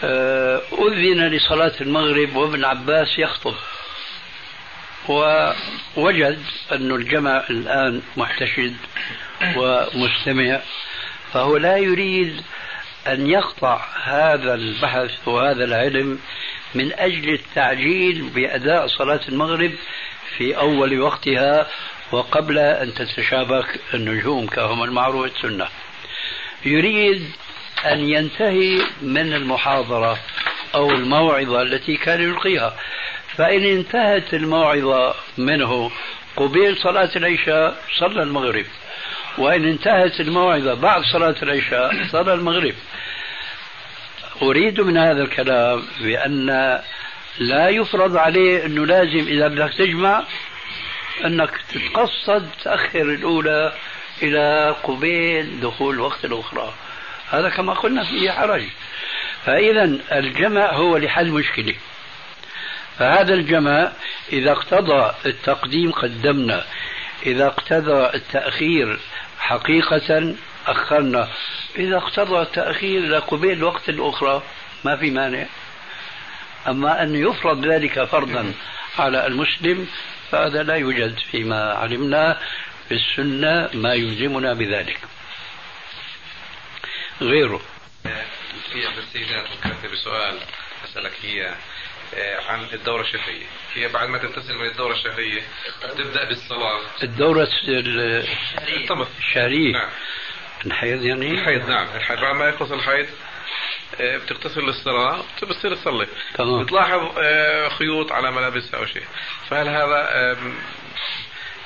أذن 0.03 1.29
لصلاة 1.29 1.73
المغرب 1.81 2.37
وابن 2.37 2.65
عباس 2.65 3.19
يخطب. 3.19 3.55
ووجد 5.09 6.39
أن 6.73 6.91
الجمع 6.93 7.45
الآن 7.51 8.03
محتشد 8.17 8.77
ومستمع 9.57 10.61
فهو 11.33 11.57
لا 11.57 11.77
يريد 11.77 12.43
أن 13.07 13.27
يقطع 13.27 13.81
هذا 14.03 14.55
البحث 14.55 15.29
وهذا 15.29 15.65
العلم 15.65 16.19
من 16.75 16.93
أجل 16.93 17.33
التعجيل 17.33 18.23
بأداء 18.23 18.87
صلاة 18.87 19.21
المغرب 19.29 19.73
في 20.37 20.57
أول 20.57 21.01
وقتها 21.01 21.67
وقبل 22.13 22.59
أن 22.59 22.95
تتشابك 22.95 23.81
النجوم 23.95 24.47
كما 24.47 24.85
المعروف 24.85 25.25
السنة. 25.27 25.69
يريد 26.65 27.31
أن 27.87 28.01
ينتهي 28.01 28.79
من 29.03 29.33
المحاضرة 29.33 30.19
أو 30.75 30.91
الموعظة 30.91 31.63
التي 31.63 31.97
كان 31.97 32.23
يلقيها. 32.23 32.77
فإن 33.37 33.65
انتهت 33.65 34.35
الموعظة 34.35 35.15
منه 35.39 35.91
قبيل 36.37 36.77
صلاة 36.77 37.11
العشاء 37.17 37.83
صلى 37.99 38.23
المغرب. 38.23 38.67
وإن 39.39 39.65
انتهت 39.65 40.21
الموعظة 40.21 40.75
بعد 40.75 41.03
صلاة 41.03 41.37
العشاء 41.43 42.07
صلى 42.13 42.35
المغرب. 42.35 42.75
أريد 44.43 44.81
من 44.81 44.97
هذا 44.97 45.23
الكلام 45.23 45.83
بأن 46.01 46.47
لا 47.39 47.69
يفرض 47.69 48.17
عليه 48.17 48.67
أنه 48.67 48.87
لازم 48.87 49.27
إذا 49.29 49.49
بدك 49.49 49.75
تجمع 49.75 50.23
أنك 51.25 51.51
تتقصد 51.73 52.49
تأخر 52.65 53.03
الأولى 53.03 53.73
إلى 54.23 54.77
قبيل 54.83 55.61
دخول 55.61 55.95
الوقت 55.95 56.25
الأخرى. 56.25 56.75
هذا 57.31 57.49
كما 57.49 57.73
قلنا 57.73 58.05
فيه 58.05 58.31
حرج. 58.31 58.63
فإذا 59.47 59.99
الجمع 60.13 60.73
هو 60.73 60.97
لحل 60.97 61.31
مشكلة. 61.31 61.75
فهذا 62.99 63.35
الجمع 63.35 63.93
إذا 64.33 64.53
اقتضى 64.53 65.15
التقديم 65.27 65.93
قدمنا. 65.93 66.65
إذا 67.27 67.47
اقتضى 67.47 68.17
التأخير 68.17 68.99
حقيقة 69.39 70.35
أخرنا. 70.67 71.29
إذا 71.79 71.97
اقتضى 71.97 72.43
التأخير 72.43 73.01
إلى 73.05 73.19
قبيل 73.19 73.53
الوقت 73.53 73.89
الأخرى 73.89 74.43
ما 74.85 74.97
في 74.97 75.11
مانع. 75.11 75.47
أما 76.69 77.03
أن 77.03 77.15
يفرض 77.15 77.67
ذلك 77.67 78.05
فرضا 78.05 78.53
على 78.99 79.27
المسلم 79.27 79.87
فهذا 80.31 80.63
لا 80.63 80.75
يوجد 80.75 81.19
فيما 81.31 81.73
علمنا 81.73 82.39
في 82.89 82.95
السنة 82.95 83.71
ما 83.75 83.95
يلزمنا 83.95 84.53
بذلك. 84.53 84.99
غيره. 87.21 87.61
في 88.73 88.99
السيدات 88.99 89.47
فكرت 89.47 89.93
بسؤال 89.93 90.39
أسألك 90.85 91.13
هي 91.23 91.55
آه، 92.15 92.41
عن 92.49 92.67
الدورة 92.73 93.01
الشهرية. 93.01 93.47
هي 93.75 93.89
بعد 93.89 94.09
ما 94.09 94.19
تنتسل 94.19 94.55
من 94.55 94.67
الدورة 94.67 94.93
الشهرية 94.93 95.43
تبدأ 95.97 96.29
بالصلاة. 96.29 96.81
الدورة 97.03 97.49
الطمث 98.69 99.09
الشهرية. 99.19 99.73
نعم. 99.73 99.91
الحيض 100.67 101.05
يعني؟ 101.05 101.31
الحيض 101.31 101.69
نعم. 101.69 101.87
الحيض. 101.95 102.21
بعد 102.21 102.37
ما 102.37 102.49
يخلص 102.49 102.73
الحيض 102.73 103.07
آه، 104.01 104.17
بتغتسل 104.17 104.61
للصلاة 104.61 105.25
بتصير 105.43 105.75
تصلي. 105.75 106.07
تمام. 106.35 106.65
بتلاحظ 106.65 107.19
آه، 107.19 107.69
خيوط 107.69 108.13
على 108.13 108.31
ملابسها 108.31 108.81
أو 108.81 108.87
شيء. 108.87 109.05
فهل 109.51 109.69
هذا 109.69 110.37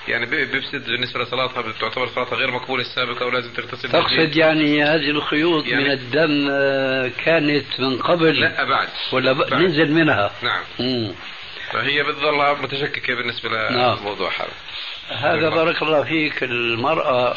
يعني 0.09 0.27
بي- 0.27 0.45
بيفسد 0.45 0.85
بالنسبة 0.87 1.21
لصلاتها 1.23 1.61
بتعتبر 1.63 2.09
صلاتها 2.09 2.37
غير 2.37 2.51
مقبولة 2.51 2.83
السابقة 2.83 3.27
ولازم 3.27 3.53
تغتسل 3.53 3.89
تقصد؟ 3.93 4.37
يعني 4.37 4.85
هذه 4.85 5.11
الخيوط 5.11 5.67
يعني- 5.67 5.85
من 5.85 5.91
الدم 5.91 6.49
آه، 6.51 7.11
كانت 7.25 7.81
من 7.81 7.99
قبل 7.99 8.41
لا 8.41 8.65
بعد 8.65 8.89
ولا 9.13 9.33
ب... 9.33 9.37
بعد. 9.37 9.55
ننزل 9.55 9.93
منها 9.93 10.31
نعم 10.43 10.63
مم. 10.81 11.13
فهي 11.73 12.03
بتظل 12.03 12.63
متشككة 12.63 13.15
بالنسبة 13.15 13.49
نعم. 13.51 13.97
للموضوع 13.97 14.31
هذا 14.31 14.49
هذا 15.35 15.49
بارك 15.49 15.83
الله 15.83 16.05
فيك 16.05 16.43
المرأة 16.43 17.37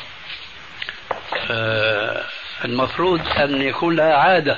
آه، 1.51 2.23
المفروض 2.65 3.21
أن 3.27 3.61
يكون 3.61 3.95
لها 3.95 4.13
عادة 4.13 4.57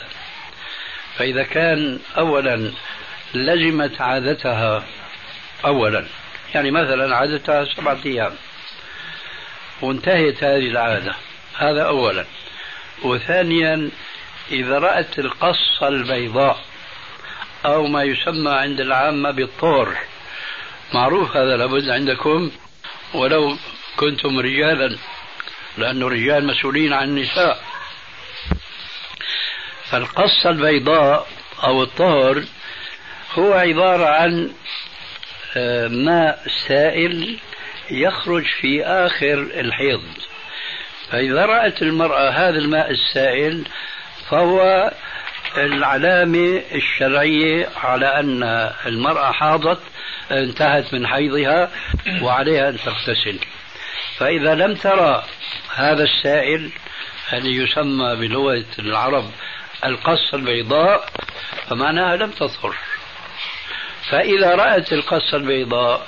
فإذا 1.17 1.43
كان 1.43 2.00
أولا 2.17 2.72
لزمت 3.34 4.02
عادتها 4.02 4.84
أولا 5.65 6.06
يعني 6.55 6.71
مثلا 6.71 7.15
عادتها 7.15 7.65
سبعة 7.65 7.97
أيام. 8.05 8.36
وانتهت 9.81 10.43
هذه 10.43 10.67
العادة. 10.67 11.15
هذا 11.57 11.83
أولا. 11.83 12.25
وثانيا 13.03 13.89
إذا 14.51 14.79
رأت 14.79 15.19
القصة 15.19 15.88
البيضاء 15.88 16.60
أو 17.65 17.88
ما 17.88 18.03
يسمى 18.03 18.51
عند 18.51 18.79
العامة 18.79 19.31
بالطور 19.31 19.97
معروف 20.93 21.38
هذا 21.38 21.57
لابد 21.57 21.89
عندكم؟ 21.89 22.51
ولو 23.13 23.57
كنتم 23.97 24.39
رجالا 24.39 24.97
لأن 25.77 26.01
الرجال 26.01 26.47
مسؤولين 26.47 26.93
عن 26.93 27.07
النساء. 27.07 27.63
فالقصة 29.89 30.49
البيضاء 30.49 31.27
أو 31.63 31.83
الطهر 31.83 32.43
هو 33.33 33.53
عبارة 33.53 34.05
عن 34.05 34.53
ماء 35.88 36.39
سائل 36.67 37.39
يخرج 37.91 38.46
في 38.62 38.86
آخر 38.86 39.34
الحيض. 39.34 40.04
فإذا 41.12 41.46
رأت 41.46 41.82
المرأة 41.82 42.30
هذا 42.30 42.58
الماء 42.58 42.91
السائل 42.91 43.63
فهو 44.30 44.91
العلامة 45.58 46.62
الشرعية 46.72 47.70
على 47.84 48.20
أن 48.20 48.43
المرأة 48.86 49.32
حاضت 49.32 49.80
انتهت 50.32 50.93
من 50.93 51.08
حيضها 51.08 51.72
وعليها 52.22 52.70
أن 52.70 52.78
تغتسل. 52.78 53.39
فإذا 54.17 54.56
لم 54.56 54.76
ترى 54.76 55.24
هذا 55.76 56.04
السائل 56.04 56.70
الذي 57.34 57.56
يسمى 57.56 58.15
بلغة 58.15 58.65
العرب 58.80 59.32
القصة 59.86 60.38
البيضاء 60.38 61.10
فمعناها 61.70 62.15
لم 62.15 62.32
تطهر. 62.32 62.76
فإذا 64.10 64.56
رأت 64.56 64.93
القصة 64.93 65.38
البيضاء 65.38 66.08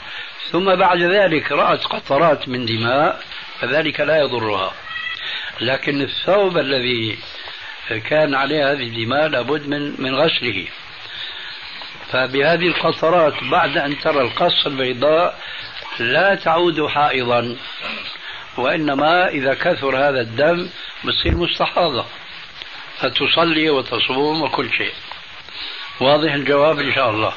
ثم 0.51 0.75
بعد 0.75 1.01
ذلك 1.01 1.51
رأت 1.51 1.85
قطرات 1.85 2.49
من 2.49 2.65
دماء 2.65 3.21
فذلك 3.59 3.99
لا 3.99 4.17
يضرها. 4.17 4.73
لكن 5.61 6.01
الثوب 6.01 6.57
الذي 6.57 7.17
كان 8.09 8.35
عليه 8.35 8.71
هذه 8.71 8.83
الدماء 8.83 9.27
لابد 9.27 9.67
من 9.67 10.01
من 10.01 10.15
غسله. 10.15 10.67
فبهذه 12.11 12.67
القطرات 12.67 13.43
بعد 13.43 13.77
أن 13.77 13.99
ترى 13.99 14.21
القصة 14.21 14.67
البيضاء 14.67 15.39
لا 15.99 16.35
تعود 16.35 16.87
حائضا 16.87 17.55
وإنما 18.57 19.27
إذا 19.27 19.53
كثر 19.53 19.97
هذا 19.97 20.21
الدم 20.21 20.69
بتصير 21.03 21.35
مستحاضة 21.35 22.05
فتصلي 22.99 23.69
وتصوم 23.69 24.41
وكل 24.41 24.69
شيء. 24.73 24.93
واضح 26.01 26.33
الجواب 26.33 26.79
إن 26.79 26.93
شاء 26.93 27.09
الله. 27.09 27.33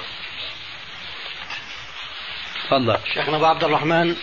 تفضل. 2.72 2.96
شيخنا 3.14 3.37
أبو 3.37 3.44
عبد 3.46 3.64
الرحمن 3.64 4.14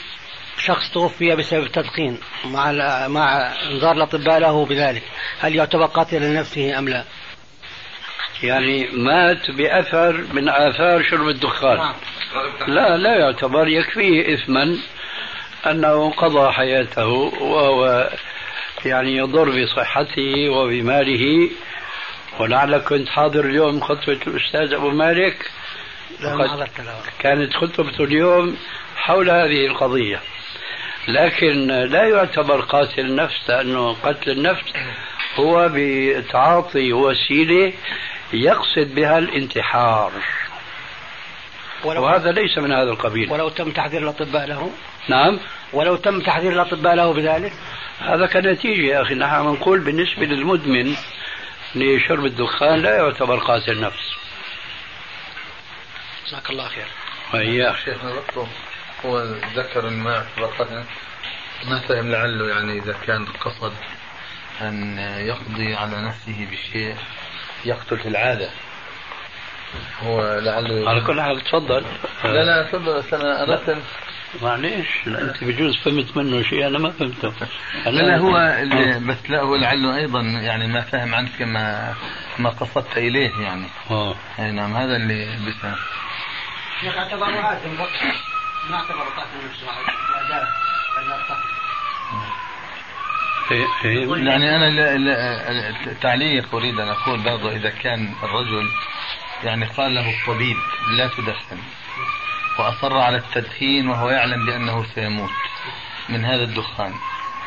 شخص 0.57 0.91
توفي 0.93 1.35
بسبب 1.35 1.63
التدخين 1.63 2.17
مع 2.45 2.71
مع 3.07 3.53
إنذار 3.71 3.91
الأطباء 3.91 4.39
له 4.39 4.65
بذلك. 4.65 5.03
هل 5.39 5.55
يعتبر 5.55 5.85
قاتلا 5.85 6.25
لنفسه 6.25 6.79
أم 6.79 6.89
لا؟ 6.89 7.03
يعني 8.43 8.87
مات 8.93 9.51
بأثر 9.51 10.25
من 10.33 10.49
آثار 10.49 11.03
شرب 11.03 11.27
الدخان. 11.27 11.77
نعم. 11.77 11.95
لا 12.67 12.97
لا 12.97 13.15
يعتبر 13.15 13.67
يكفيه 13.67 14.33
إثما 14.33 14.77
أنه 15.65 16.11
قضى 16.11 16.51
حياته 16.51 17.07
وهو 17.41 18.09
يعني 18.85 19.17
يضر 19.17 19.63
بصحته 19.63 20.49
وبماله. 20.49 21.49
ولعلك 22.39 22.83
كنت 22.83 23.09
حاضر 23.09 23.45
اليوم 23.45 23.81
خطبة 23.81 24.19
الأستاذ 24.27 24.73
أبو 24.73 24.89
مالك. 24.89 25.51
كانت 27.19 27.53
خطبته 27.53 28.03
اليوم 28.03 28.57
حول 28.95 29.29
هذه 29.29 29.67
القضية. 29.67 30.21
لكن 31.07 31.67
لا 31.67 32.03
يعتبر 32.03 32.61
قاتل 32.61 32.99
النفس 32.99 33.49
لأنه 33.49 33.93
قتل 33.93 34.31
النفس 34.31 34.63
هو 35.35 35.69
بتعاطي 35.73 36.93
وسيلة 36.93 37.73
يقصد 38.33 38.95
بها 38.95 39.17
الانتحار. 39.17 40.11
ولو, 41.83 42.03
وهذا 42.03 42.31
ليس 42.31 42.57
من 42.57 42.71
هذا 42.71 42.89
القبيل. 42.89 43.31
ولو 43.31 43.49
تم 43.49 43.71
تحذير 43.71 44.03
الأطباء 44.03 44.47
له؟ 44.47 44.71
نعم. 45.07 45.39
ولو 45.73 45.95
تم 45.95 46.21
تحذير 46.21 46.51
الأطباء 46.51 46.95
له 46.95 47.13
بذلك؟ 47.13 47.53
هذا 47.99 48.25
كنتيجة 48.25 48.81
يا 48.81 49.01
أخي. 49.01 49.15
نحن 49.15 49.45
نقول 49.45 49.79
بالنسبة 49.79 50.25
للمدمن 50.25 50.95
لشرب 51.75 52.25
الدخان 52.25 52.81
لا 52.81 52.97
يعتبر 52.97 53.37
قاتل 53.37 53.81
نفس. 53.81 54.15
جزاك 56.29 56.49
الله 56.49 56.67
خير. 56.67 56.87
وإياك. 57.33 57.75
شيخنا 57.75 58.11
برضه 58.11 58.47
هو 59.05 59.23
ذكر 59.55 59.87
الماء 59.87 60.25
فقط 60.37 60.67
ما 61.69 61.79
فهم 61.79 62.11
لعله 62.11 62.49
يعني 62.49 62.79
إذا 62.79 62.95
كان 63.07 63.25
قصد 63.25 63.73
أن 64.61 64.97
يقضي 64.99 65.75
على 65.75 66.01
نفسه 66.01 66.47
بشيء 66.51 66.95
يقتل 67.65 67.99
في 67.99 68.07
العادة. 68.07 68.49
هو 70.03 70.39
لعله 70.39 70.89
على 70.89 71.01
كل 71.01 71.21
حال 71.21 71.41
تفضل. 71.41 71.85
لا 72.23 72.43
لا 72.43 72.63
تفضل 72.63 72.97
بس 72.99 73.13
أنا 73.13 73.43
أردت 73.43 73.77
معليش 74.41 74.87
أنت 75.07 75.43
بجوز 75.43 75.77
فهمت 75.77 76.17
منه 76.17 76.43
شيء 76.43 76.67
أنا 76.67 76.79
ما 76.79 76.91
فهمته. 76.91 77.33
لا 77.85 77.89
لا 77.89 78.17
هو 78.17 78.37
اللي 78.37 78.99
بس 78.99 79.29
لا 79.29 79.41
هو 79.41 79.55
لعله 79.55 79.95
أيضا 79.95 80.21
يعني 80.21 80.67
ما 80.67 80.81
فهم 80.81 81.15
عنك 81.15 81.41
ما 81.41 81.93
ما 82.39 82.49
قصدت 82.49 82.97
إليه 82.97 83.31
يعني. 83.39 83.67
آه. 83.91 84.15
أي 84.39 84.51
نعم 84.51 84.75
هذا 84.75 84.95
اللي 84.95 85.25
بس 85.25 85.71
شيخ 86.81 86.97
اعتبره 86.97 87.41
عازم 87.41 87.77
ما 88.69 88.77
اعتبره 88.77 89.09
قاتل 89.15 89.45
نفسه 89.49 89.67
إيه، 93.51 93.67
إيه. 93.85 94.07
يعني 94.07 94.55
أنا 94.55 94.67
التعليق 95.91 96.55
أريد 96.55 96.79
أن 96.79 96.89
أقول 96.89 97.19
برضه 97.19 97.51
إذا 97.51 97.69
كان 97.69 98.13
الرجل 98.23 98.69
يعني 99.43 99.65
قال 99.65 99.95
له 99.95 100.09
الطبيب 100.09 100.57
لا 100.97 101.07
تدخن 101.07 101.57
وأصر 102.59 102.97
على 102.97 103.17
التدخين 103.17 103.89
وهو 103.89 104.09
يعلم 104.09 104.45
بأنه 104.45 104.85
سيموت 104.95 105.29
من 106.09 106.25
هذا 106.25 106.43
الدخان 106.43 106.93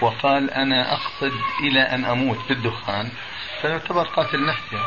وقال 0.01 0.51
أنا 0.51 0.93
أقصد 0.93 1.33
إلى 1.61 1.81
أن 1.81 2.05
أموت 2.05 2.39
بالدخان 2.49 3.13
فيعتبر 3.63 4.03
قاتل 4.03 4.47
نفسي. 4.47 4.79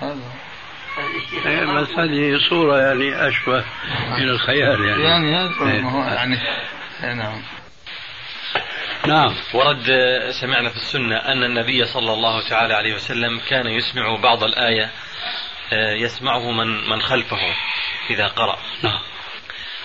هذا. 0.00 0.51
بس 1.80 1.88
هذه 1.98 2.38
صورة 2.50 2.78
يعني 2.78 3.28
أشبه 3.28 3.64
من 4.18 4.28
الخيال 4.28 4.84
يعني. 4.84 5.02
يعني 5.02 5.36
هذا 5.36 5.72
إيه. 5.72 5.80
ما 5.80 5.90
هو 5.90 6.14
يعني 6.14 6.38
إيه 7.04 7.14
نعم. 7.14 7.42
نعم. 9.06 9.34
ورد 9.54 9.86
سمعنا 10.40 10.68
في 10.68 10.76
السنة 10.76 11.16
أن 11.16 11.44
النبي 11.44 11.84
صلى 11.84 12.12
الله 12.12 12.48
تعالى 12.48 12.74
عليه 12.74 12.94
وسلم 12.94 13.40
كان 13.48 13.66
يسمع 13.66 14.16
بعض 14.16 14.44
الآية 14.44 14.90
آه، 15.72 15.92
يسمعه 15.92 16.50
من 16.50 16.88
من 16.88 17.02
خلفه 17.02 17.54
إذا 18.10 18.26
قرأ. 18.26 18.58
نعم. 18.82 19.00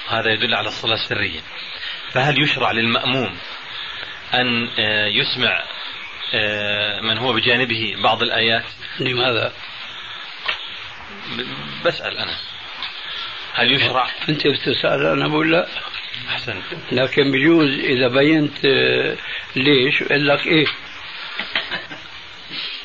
هذا 0.10 0.32
يدل 0.32 0.56
على 0.56 0.68
الصلاة 0.68 0.96
السرية. 0.96 1.40
فهل 2.12 2.44
يشرع 2.44 2.72
للمأموم 2.72 3.38
أن 4.34 4.70
آه، 4.80 5.06
يسمع 5.06 5.64
آه، 6.34 7.02
من 7.02 7.18
هو 7.18 7.34
بجانبه 7.34 7.96
بعض 8.04 8.24
الآيات؟ 8.24 8.66
لماذا؟ 9.00 9.54
بسأل 11.86 12.18
أنا. 12.18 12.38
هل 13.54 13.72
يشرع؟ 13.72 14.08
أنت 14.30 14.48
بتسأل 14.48 15.06
أنا 15.06 15.28
بقول 15.28 15.52
لا. 15.52 15.68
أحسنت. 16.30 16.64
لكن 16.92 17.32
بجوز 17.32 17.70
إذا 17.80 18.08
بينت 18.08 18.66
آه، 18.66 19.18
ليش؟ 19.56 20.02
يقول 20.02 20.28
لك 20.28 20.48
إيه؟ 20.48 20.66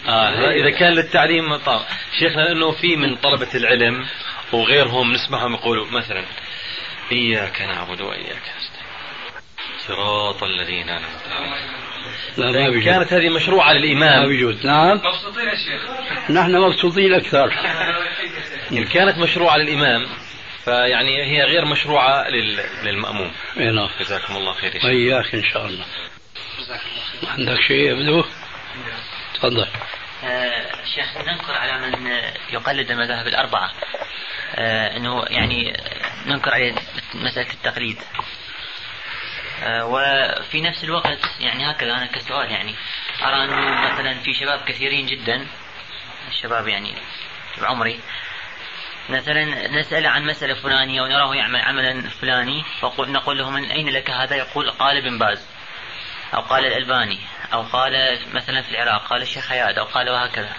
آه 0.09 0.51
إذا 0.51 0.71
كان 0.71 0.93
للتعليم 0.93 1.57
طبعا 1.57 1.85
شيخنا 2.19 2.41
لأنه 2.43 2.71
في 2.71 2.97
من 2.97 3.17
طلبة 3.17 3.49
العلم 3.55 4.07
وغيرهم 4.53 5.13
نسمعهم 5.13 5.55
يقولوا 5.55 5.87
مثلا 5.91 6.25
إياك 7.13 7.63
نعبد 7.63 8.01
وإياك 8.01 8.43
نستعين. 8.59 8.87
صراط 9.79 10.43
الذين 10.43 10.89
أنعمت 10.89 11.29
عليهم. 11.31 11.53
لا 12.37 12.51
ما 12.51 12.71
بجوز 12.71 12.85
كانت 12.85 13.13
هذه 13.13 13.29
مشروعة 13.29 13.73
ما 13.73 13.79
للإمام 13.79 14.29
بجوز 14.29 14.67
نعم. 14.67 14.97
مبسوطين 14.97 15.49
يا 15.49 15.55
شيخ. 15.55 16.31
نحن 16.31 16.57
مبسوطين 16.57 17.15
أكثر. 17.15 17.53
إن 18.73 18.85
كانت 18.85 19.19
مشروعة 19.19 19.57
للإمام 19.57 20.07
فيعني 20.65 21.23
هي 21.25 21.43
غير 21.43 21.65
مشروعة 21.65 22.29
لل... 22.29 22.61
للمأموم. 22.85 23.33
إيه 23.57 23.71
نعم. 23.71 23.89
جزاكم 24.01 24.37
الله 24.37 24.53
خير 24.53 24.75
يا 24.75 24.81
شيخ. 24.81 24.85
وإياك 24.85 25.35
إن 25.35 25.43
شاء 25.43 25.67
الله. 25.67 25.85
عندك 27.29 27.61
شيء 27.61 27.91
يبدو 27.91 28.25
تفضل. 29.35 29.67
آه، 30.25 30.85
شيخ 30.95 31.17
ننكر 31.17 31.53
على 31.53 31.87
من 31.87 32.07
يقلد 32.53 32.91
المذاهب 32.91 33.27
الأربعة. 33.27 33.73
آه، 34.55 34.97
أنه 34.97 35.25
يعني 35.29 35.73
ننكر 36.27 36.51
عليه 36.51 36.75
مسألة 37.15 37.53
التقليد. 37.53 37.97
وفي 39.67 40.61
نفس 40.61 40.85
الوقت 40.85 41.19
يعني 41.41 41.71
هكذا 41.71 41.93
أنا 41.93 42.07
كسؤال 42.07 42.51
يعني 42.51 42.75
أرى 43.23 43.45
أنه 43.45 43.93
مثلا 43.93 44.15
في 44.15 44.35
شباب 44.35 44.61
كثيرين 44.65 45.07
جدا 45.07 45.47
الشباب 46.29 46.69
يعني 46.69 46.95
بعمري 47.61 48.01
مثلا 49.09 49.69
نسأل 49.69 50.07
عن 50.07 50.27
مسألة 50.27 50.55
فلانية 50.55 51.03
ونراه 51.03 51.35
يعمل 51.35 51.61
عملا 51.61 52.03
فلاني 52.03 52.65
فنقول 52.81 53.39
له 53.39 53.51
من 53.51 53.71
أين 53.71 53.89
لك 53.89 54.11
هذا؟ 54.11 54.37
يقول 54.37 54.71
قال 54.71 54.97
ابن 54.97 55.19
باز 55.19 55.49
أو 56.35 56.41
قال 56.41 56.67
الألباني 56.67 57.19
أو 57.53 57.63
قال 57.63 58.19
مثلا 58.33 58.63
في 58.63 58.71
العراق 58.71 59.07
قال 59.07 59.23
الشيخ 59.23 59.49
حياد 59.49 59.79
أو 59.79 59.85
قال 59.85 60.11
وهكذا. 60.11 60.53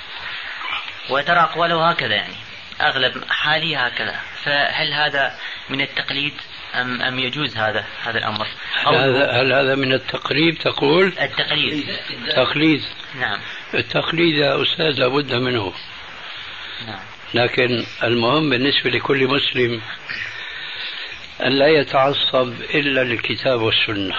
وترى 1.10 1.40
أقواله 1.40 1.90
هكذا 1.90 2.16
يعني 2.16 2.36
أغلب 2.82 3.24
حالي 3.30 3.76
هكذا. 3.76 4.20
فهل 4.44 4.94
هذا 4.94 5.38
من 5.70 5.82
التقليد؟ 5.82 6.34
أم 6.74 7.02
أم 7.02 7.20
يجوز 7.20 7.58
هذا 7.58 7.86
هذا 8.04 8.18
الأمر؟ 8.18 8.48
هل 8.86 8.96
هذا 8.96 9.32
هل 9.32 9.54
هذا 9.54 9.76
من 9.76 9.94
التقريب 9.94 10.58
تقول؟ 10.58 11.14
التقليد. 11.22 11.86
تقليد. 12.36 12.82
نعم. 13.20 13.40
التقليد 13.74 14.36
يا 14.36 14.62
أستاذ 14.62 15.00
لابد 15.00 15.34
منه. 15.34 15.74
نعم. 16.88 17.00
لكن 17.34 17.86
المهم 18.04 18.50
بالنسبة 18.50 18.90
لكل 18.90 19.28
مسلم 19.28 19.82
أن 21.44 21.52
لا 21.52 21.68
يتعصب 21.68 22.54
إلا 22.74 23.04
للكتاب 23.04 23.62
والسنة. 23.62 24.16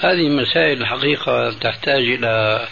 هذه 0.00 0.28
مسائل 0.28 0.80
الحقيقة 0.82 1.52
تحتاج 1.52 2.02
إلى 2.02 2.68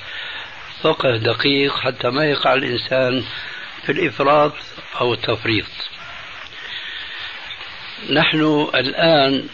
فقه 0.82 1.16
دقيق 1.16 1.76
حتى 1.78 2.10
ما 2.10 2.24
يقع 2.24 2.54
الإنسان 2.54 3.24
في 3.86 3.92
الإفراط 3.92 4.52
أو 5.00 5.14
التفريط. 5.14 5.66
نحن 8.10 8.68
الآن 8.74 9.48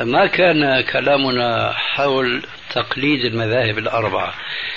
ما 0.00 0.26
كان 0.26 0.80
كلامنا 0.80 1.72
حول 1.72 2.42
تقليد 2.70 3.24
المذاهب 3.24 3.78
الأربعة. 3.78 4.34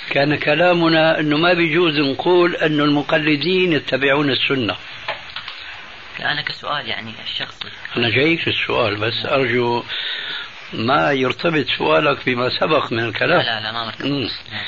كان 0.09 0.35
كلامنا 0.35 1.19
أنه 1.19 1.37
ما 1.37 1.53
بيجوز 1.53 1.99
نقول 1.99 2.55
أن 2.55 2.79
المقلدين 2.79 3.73
يتبعون 3.73 4.29
السنة. 4.31 4.75
أنا 6.19 6.41
كسؤال 6.41 6.87
يعني 6.87 7.13
الشخصي. 7.23 7.67
أنا 7.97 8.09
جايك 8.09 8.47
السؤال 8.47 8.95
بس 8.95 9.25
أرجو 9.25 9.83
ما 10.73 11.11
يرتبط 11.11 11.65
سؤالك 11.77 12.25
بما 12.25 12.49
سبق 12.59 12.91
من 12.91 12.99
لا 12.99 13.09
الكلام. 13.09 13.41
لا 13.41 13.61
لا 13.61 13.71
ما 13.71 13.85
مرتبط. 13.85 14.05
نعم. 14.05 14.65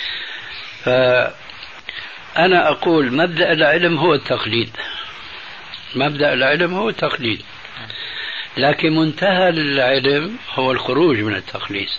فأنا 0.84 2.70
أقول 2.70 3.14
مبدأ 3.14 3.51
العلم 3.51 3.97
هو 3.97 4.14
التقليد. 4.14 4.70
مبدأ 5.96 6.34
العلم 6.34 6.74
هو 6.74 6.89
التقليد. 6.89 7.42
لكن 8.58 8.96
منتهى 8.96 9.50
العلم 9.50 10.38
هو 10.54 10.72
الخروج 10.72 11.18
من 11.18 11.36
التقليد. 11.36 11.89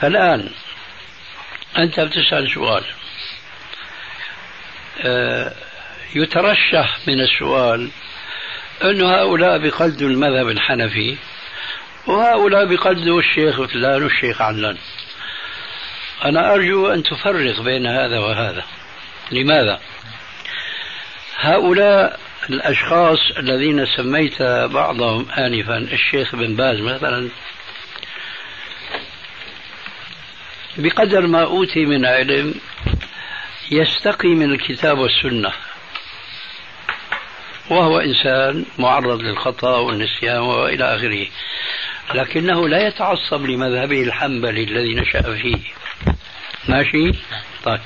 فالآن 0.00 0.50
أنت 1.78 2.00
بتسأل 2.00 2.50
سؤال. 2.54 2.84
آه، 5.00 5.52
يترشح 6.14 6.98
من 7.06 7.20
السؤال 7.20 7.90
أن 8.84 9.02
هؤلاء 9.02 9.58
بقلدوا 9.58 10.08
المذهب 10.08 10.48
الحنفي 10.48 11.16
وهؤلاء 12.06 12.64
بقلدوا 12.64 13.20
الشيخ 13.20 13.62
فلان 13.62 14.02
والشيخ 14.02 14.42
علان. 14.42 14.76
أنا 16.24 16.54
أرجو 16.54 16.92
أن 16.92 17.02
تفرق 17.02 17.60
بين 17.60 17.86
هذا 17.86 18.18
وهذا. 18.18 18.64
لماذا؟ 19.30 19.80
هؤلاء 21.44 22.20
الأشخاص 22.50 23.18
الذين 23.38 23.86
سميت 23.86 24.42
بعضهم 24.72 25.30
آنفا 25.30 25.78
الشيخ 25.78 26.36
بن 26.36 26.56
باز 26.56 26.80
مثلا. 26.80 27.28
بقدر 30.76 31.26
ما 31.26 31.42
أوتي 31.44 31.86
من 31.86 32.06
علم 32.06 32.54
يستقي 33.70 34.28
من 34.28 34.52
الكتاب 34.52 34.98
والسنة. 34.98 35.52
وهو 37.70 37.98
إنسان 37.98 38.64
معرض 38.78 39.20
للخطأ 39.20 39.78
والنسيان 39.78 40.38
وإلى 40.38 40.96
آخره. 40.96 41.26
لكنه 42.14 42.68
لا 42.68 42.86
يتعصب 42.86 43.46
لمذهبه 43.46 44.02
الحنبلي 44.02 44.64
الذي 44.64 44.94
نشأ 44.94 45.22
فيه. 45.22 45.58
ماشي؟ 46.68 47.18
طيب. 47.64 47.80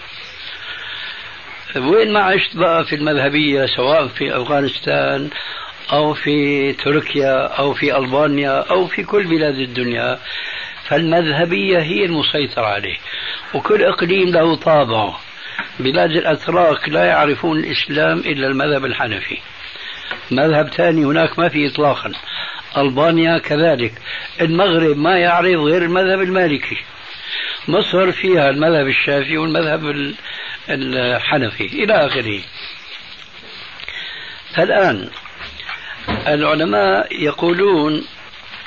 وين 1.76 2.12
ما 2.12 2.20
عشت 2.20 2.56
بقى 2.56 2.84
في 2.84 2.94
المذهبية 2.94 3.66
سواء 3.66 4.08
في 4.08 4.36
أفغانستان 4.36 5.30
أو 5.92 6.14
في 6.14 6.72
تركيا 6.72 7.46
أو 7.46 7.74
في 7.74 7.96
ألبانيا 7.96 8.64
أو 8.70 8.86
في 8.86 9.02
كل 9.04 9.24
بلاد 9.24 9.54
الدنيا 9.54 10.18
فالمذهبية 10.88 11.78
هي 11.78 12.04
المسيطرة 12.04 12.66
عليه 12.66 12.96
وكل 13.54 13.82
إقليم 13.82 14.28
له 14.28 14.56
طابعه. 14.56 15.20
بلاد 15.80 16.10
الأتراك 16.10 16.88
لا 16.88 17.04
يعرفون 17.04 17.58
الإسلام 17.58 18.18
إلا 18.18 18.46
المذهب 18.46 18.84
الحنفي. 18.84 19.38
مذهب 20.30 20.68
ثاني 20.68 21.04
هناك 21.04 21.38
ما 21.38 21.48
في 21.48 21.66
إطلاقا. 21.66 22.12
ألبانيا 22.76 23.38
كذلك. 23.38 23.92
المغرب 24.40 24.96
ما 24.96 25.18
يعرف 25.18 25.56
غير 25.56 25.82
المذهب 25.82 26.20
المالكي. 26.20 26.76
مصر 27.68 28.12
فيها 28.12 28.50
المذهب 28.50 28.86
الشافعي 28.86 29.36
والمذهب 29.38 30.14
الحنفي 30.70 31.64
إلى 31.64 32.06
آخره. 32.06 32.40
فالآن 34.54 35.10
العلماء 36.26 37.22
يقولون 37.22 38.04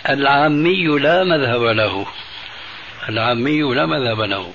العامي 0.10 0.88
لا 0.88 1.24
مذهب 1.24 1.62
له. 1.62 2.08
العامي 3.10 3.62
لا 3.62 3.86
مذهب 3.86 4.22
له. 4.22 4.54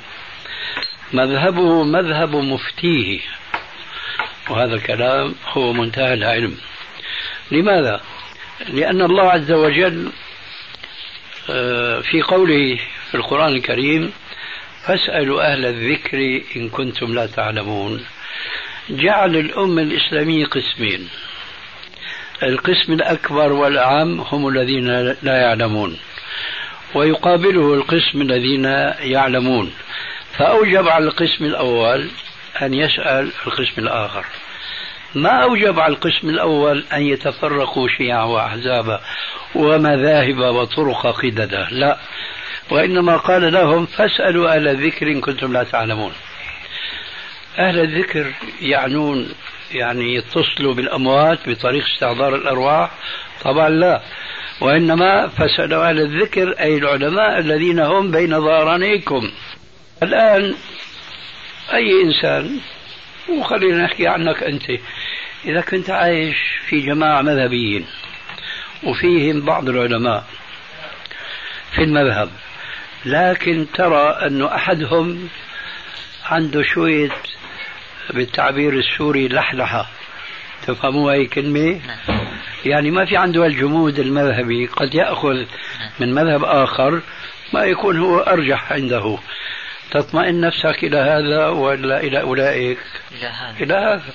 مذهبه 1.12 1.82
مذهب 1.82 2.36
مفتيه. 2.36 3.20
وهذا 4.51 4.74
الكلام 4.74 5.34
هو 5.53 5.72
منتهى 5.72 6.14
العلم. 6.14 6.59
لماذا؟ 7.51 8.01
لأن 8.68 9.03
الله 9.03 9.30
عز 9.30 9.53
وجل 9.53 10.12
آه، 11.51 12.01
في 12.01 12.22
قوله 12.22 12.78
في 13.11 13.14
القرآن 13.14 13.53
الكريم 13.53 14.12
فاسألوا 14.87 15.53
أهل 15.53 15.66
الذكر 15.66 16.43
إن 16.57 16.68
كنتم 16.68 17.14
لا 17.14 17.26
تعلمون. 17.26 18.05
جعل 18.91 19.37
الأمة 19.37 19.82
الإسلامية 19.82 20.47
قسمين. 20.47 21.09
القسم 22.43 22.93
الأكبر 22.93 23.53
والأعم 23.53 24.20
هم 24.20 24.49
الذين 24.49 24.87
لا 25.22 25.37
يعلمون. 25.43 25.99
ويقابله 26.95 27.74
القسم 27.74 28.22
الذين 28.22 28.64
يعلمون. 29.01 29.72
فأوجب 30.39 30.89
على 30.89 31.05
القسم 31.05 31.45
الأول 31.45 32.09
أن 32.62 32.74
يسأل 32.74 33.32
القسم 33.47 33.82
الآخر. 33.82 34.24
ما 35.14 35.43
أوجب 35.43 35.80
على 35.80 35.93
القسم 35.93 36.28
الأول 36.28 36.84
أن 36.93 37.03
يتفرقوا 37.03 37.89
شيعا 37.89 38.24
وأحزابا 38.24 39.01
ومذاهب 39.55 40.39
وطرق 40.39 41.07
قددا 41.07 41.68
لا. 41.70 41.99
وإنما 42.71 43.17
قال 43.17 43.53
لهم 43.53 43.87
فاسألوا 43.87 44.55
أهل 44.55 44.69
الذكر 44.69 45.07
إن 45.07 45.21
كنتم 45.21 45.53
لا 45.53 45.64
تعلمون. 45.64 46.12
أهل 47.59 47.79
الذكر 47.79 48.33
يعنون 48.61 49.29
يعني 49.73 50.14
يتصلوا 50.14 50.75
بالأموات 50.75 51.39
بطريق 51.49 51.85
استحضار 51.95 52.35
الأرواح؟ 52.35 52.91
طبعا 53.43 53.69
لا. 53.69 54.03
وإنما 54.61 55.29
فاسألوا 55.29 55.89
أهل 55.89 56.01
الذكر 56.01 56.55
أي 56.61 56.77
العلماء 56.79 57.39
الذين 57.39 57.81
هم 57.81 58.11
بين 58.11 58.41
ظهرانيكم. 58.41 59.31
الآن 60.03 60.55
أي 61.73 62.03
إنسان 62.03 62.61
وخلينا 63.29 63.85
نحكي 63.85 64.07
عنك 64.07 64.43
أنت 64.43 64.71
إذا 65.45 65.61
كنت 65.61 65.91
عايش 65.91 66.37
في 66.69 66.81
جماعة 66.81 67.23
مذهبيين 67.23 67.87
وفيهم 68.85 69.41
بعض 69.41 69.69
العلماء 69.69 70.25
في 71.75 71.83
المذهب 71.83 72.31
لكن 73.07 73.67
ترى 73.75 74.09
أن 74.09 74.43
أحدهم 74.43 75.29
عنده 76.25 76.63
شوية 76.63 77.11
بالتعبير 78.11 78.73
السوري 78.73 79.29
لحلحة. 79.29 79.91
تفهموا 80.67 81.13
هاي 81.13 81.27
كلمة؟ 81.27 81.81
يعني 82.65 82.91
ما 82.91 83.05
في 83.05 83.17
عنده 83.17 83.47
الجمود 83.47 83.99
المذهبي. 83.99 84.67
قد 84.67 84.95
يأخذ 84.95 85.45
من 86.01 86.15
مذهب 86.15 86.45
آخر 86.45 87.01
ما 87.53 87.65
يكون 87.65 87.99
هو 87.99 88.19
أرجح 88.19 88.73
عنده. 88.73 89.19
تطمئن 89.91 90.41
نفسك 90.41 90.85
إلى 90.85 90.97
هذا 90.97 91.49
ولا 91.49 92.01
إلى 92.01 92.21
أولئك؟ 92.21 92.79
إلى 93.13 93.27
هذا. 93.27 93.57
إلى 93.61 93.75
هذا. 93.75 94.13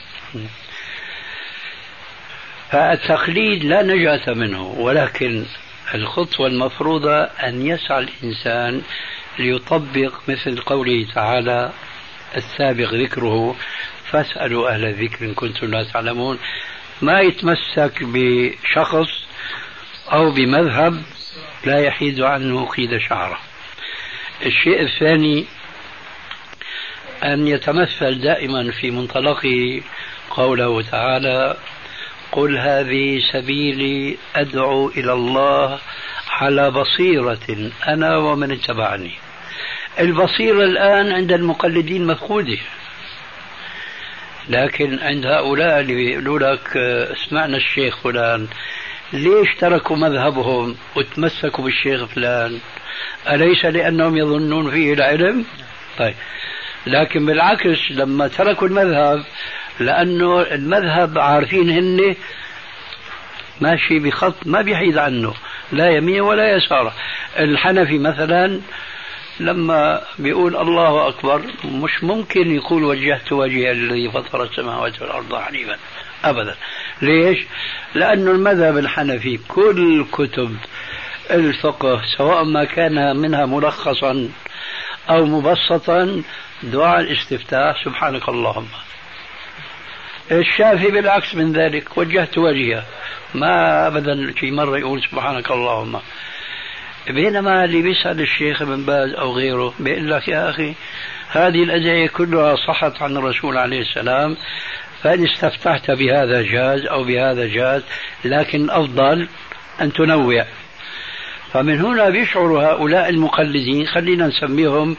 فالتقليد 2.71 3.63
لا 3.63 3.81
نجاة 3.81 4.33
منه 4.33 4.63
ولكن 4.63 5.45
الخطوة 5.95 6.47
المفروضة 6.47 7.23
أن 7.23 7.65
يسعى 7.65 7.99
الإنسان 7.99 8.81
ليطبق 9.39 10.13
مثل 10.27 10.61
قوله 10.61 11.05
تعالى 11.15 11.71
السابق 12.37 12.93
ذكره 12.93 13.55
فاسألوا 14.11 14.69
أهل 14.69 14.85
الذكر 14.85 15.25
إن 15.25 15.33
كنتم 15.33 15.67
لا 15.67 15.83
تعلمون 15.83 16.39
ما 17.01 17.21
يتمسك 17.21 18.03
بشخص 18.03 19.09
أو 20.13 20.31
بمذهب 20.31 21.03
لا 21.65 21.79
يحيد 21.79 22.21
عنه 22.21 22.65
قيد 22.65 22.97
شعره. 22.97 23.39
الشيء 24.45 24.81
الثاني 24.81 25.45
أن 27.23 27.47
يتمثل 27.47 28.21
دائما 28.21 28.71
في 28.71 28.91
منطلقه 28.91 29.81
قوله 30.29 30.81
تعالى 30.81 31.57
قل 32.31 32.57
هذه 32.57 33.19
سبيلي 33.33 34.17
أدعو 34.35 34.87
إلى 34.89 35.13
الله 35.13 35.79
على 36.29 36.71
بصيرة 36.71 37.71
أنا 37.87 38.17
ومن 38.17 38.51
اتبعني. 38.51 39.11
البصيرة 39.99 40.63
الآن 40.63 41.11
عند 41.11 41.31
المقلدين 41.31 42.07
مفقودة. 42.07 42.57
لكن 44.49 44.99
عند 44.99 45.25
هؤلاء 45.25 45.79
اللي 45.79 46.11
يقولوا 46.11 46.39
لك 46.39 46.77
اسمعنا 47.11 47.57
الشيخ 47.57 47.97
فلان 48.03 48.47
ليش 49.13 49.55
تركوا 49.59 49.95
مذهبهم 49.95 50.75
وتمسكوا 50.95 51.63
بالشيخ 51.63 52.05
فلان؟ 52.05 52.59
أليس 53.29 53.65
لأنهم 53.65 54.17
يظنون 54.17 54.71
فيه 54.71 54.93
العلم؟ 54.93 55.45
طيب. 55.97 56.15
لكن 56.87 57.25
بالعكس 57.25 57.91
لما 57.91 58.27
تركوا 58.27 58.67
المذهب 58.67 59.23
لأنه 59.81 60.41
المذهب 60.41 61.19
عارفين 61.19 61.69
هن 61.69 62.15
ماشي 63.61 63.99
بخط 63.99 64.35
ما 64.45 64.61
بيحيد 64.61 64.97
عنه 64.97 65.33
لا 65.71 65.89
يمين 65.89 66.21
ولا 66.21 66.55
يسار. 66.55 66.93
الحنفي 67.39 67.99
مثلا 67.99 68.61
لما 69.39 70.01
بيقول 70.19 70.55
الله 70.57 71.07
أكبر 71.07 71.41
مش 71.65 72.03
ممكن 72.03 72.55
يقول 72.55 72.83
وجهت 72.83 73.31
وجهي 73.31 73.71
الذي 73.71 74.11
فطر 74.11 74.43
السماوات 74.43 75.01
والأرض 75.01 75.35
حنيفا 75.35 75.77
أبدا. 76.23 76.55
ليش؟ 77.01 77.45
لأنه 77.95 78.31
المذهب 78.31 78.77
الحنفي 78.77 79.39
كل 79.47 80.05
كتب 80.11 80.57
الفقه 81.31 82.01
سواء 82.17 82.43
ما 82.43 82.63
كان 82.63 83.17
منها 83.17 83.45
ملخصا 83.45 84.29
أو 85.09 85.25
مبسطا 85.25 86.23
دعاء 86.63 86.99
الاستفتاح 86.99 87.85
سبحانك 87.85 88.29
اللهم. 88.29 88.67
الشافعي 90.31 90.91
بالعكس 90.91 91.35
من 91.35 91.53
ذلك 91.53 91.97
وجهت 91.97 92.37
وجهه. 92.37 92.83
ما 93.35 93.87
ابدا 93.87 94.33
في 94.33 94.51
مرة 94.51 94.77
يقول 94.77 95.01
سبحانك 95.11 95.51
اللهم. 95.51 95.99
بينما 97.07 97.65
اللي 97.65 97.81
بيسأل 97.81 98.21
الشيخ 98.21 98.61
ابن 98.61 98.85
باز 98.85 99.13
أو 99.13 99.33
غيره 99.33 99.73
بيقول 99.79 100.11
لك 100.11 100.27
يا 100.27 100.49
أخي 100.49 100.73
هذه 101.29 101.63
الأدعية 101.63 102.07
كلها 102.07 102.55
صحت 102.55 103.01
عن 103.01 103.17
الرسول 103.17 103.57
عليه 103.57 103.81
السلام 103.81 104.37
فإن 105.03 105.23
استفتحت 105.23 105.91
بهذا 105.91 106.41
جاز 106.41 106.85
أو 106.85 107.03
بهذا 107.03 107.47
جاز 107.47 107.83
لكن 108.25 108.69
أفضل 108.69 109.27
أن 109.81 109.93
تنوع. 109.93 110.45
فمن 111.53 111.81
هنا 111.81 112.09
بيشعر 112.09 112.71
هؤلاء 112.71 113.09
المقلدين 113.09 113.87
خلينا 113.87 114.27
نسميهم 114.27 114.97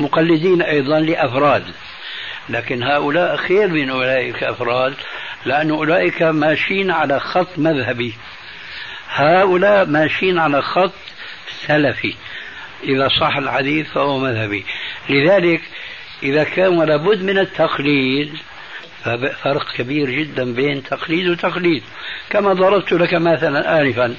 مقلدين 0.00 0.62
أيضا 0.62 1.00
لأفراد. 1.00 1.64
لكن 2.48 2.82
هؤلاء 2.82 3.36
خير 3.36 3.68
من 3.68 3.90
أولئك 3.90 4.42
أفراد 4.42 4.94
لأن 5.44 5.70
أولئك 5.70 6.22
ماشيين 6.22 6.90
على 6.90 7.20
خط 7.20 7.58
مذهبي. 7.58 8.14
هؤلاء 9.08 9.86
ماشيين 9.86 10.38
على 10.38 10.62
خط 10.62 10.92
سلفي. 11.66 12.14
إذا 12.84 13.08
صح 13.08 13.36
الحديث 13.36 13.90
فهو 13.92 14.18
مذهبي. 14.18 14.64
لذلك 15.08 15.60
إذا 16.22 16.44
كان 16.44 16.82
لابد 16.82 17.22
من 17.22 17.38
التقليد 17.38 18.34
فرق 19.42 19.72
كبير 19.76 20.10
جدا 20.10 20.54
بين 20.54 20.82
تقليد 20.82 21.28
وتقليد. 21.28 21.82
كما 22.30 22.52
ضربت 22.52 22.92
لك 22.92 23.14
مثلا 23.14 23.80
آنفا. 23.80 24.16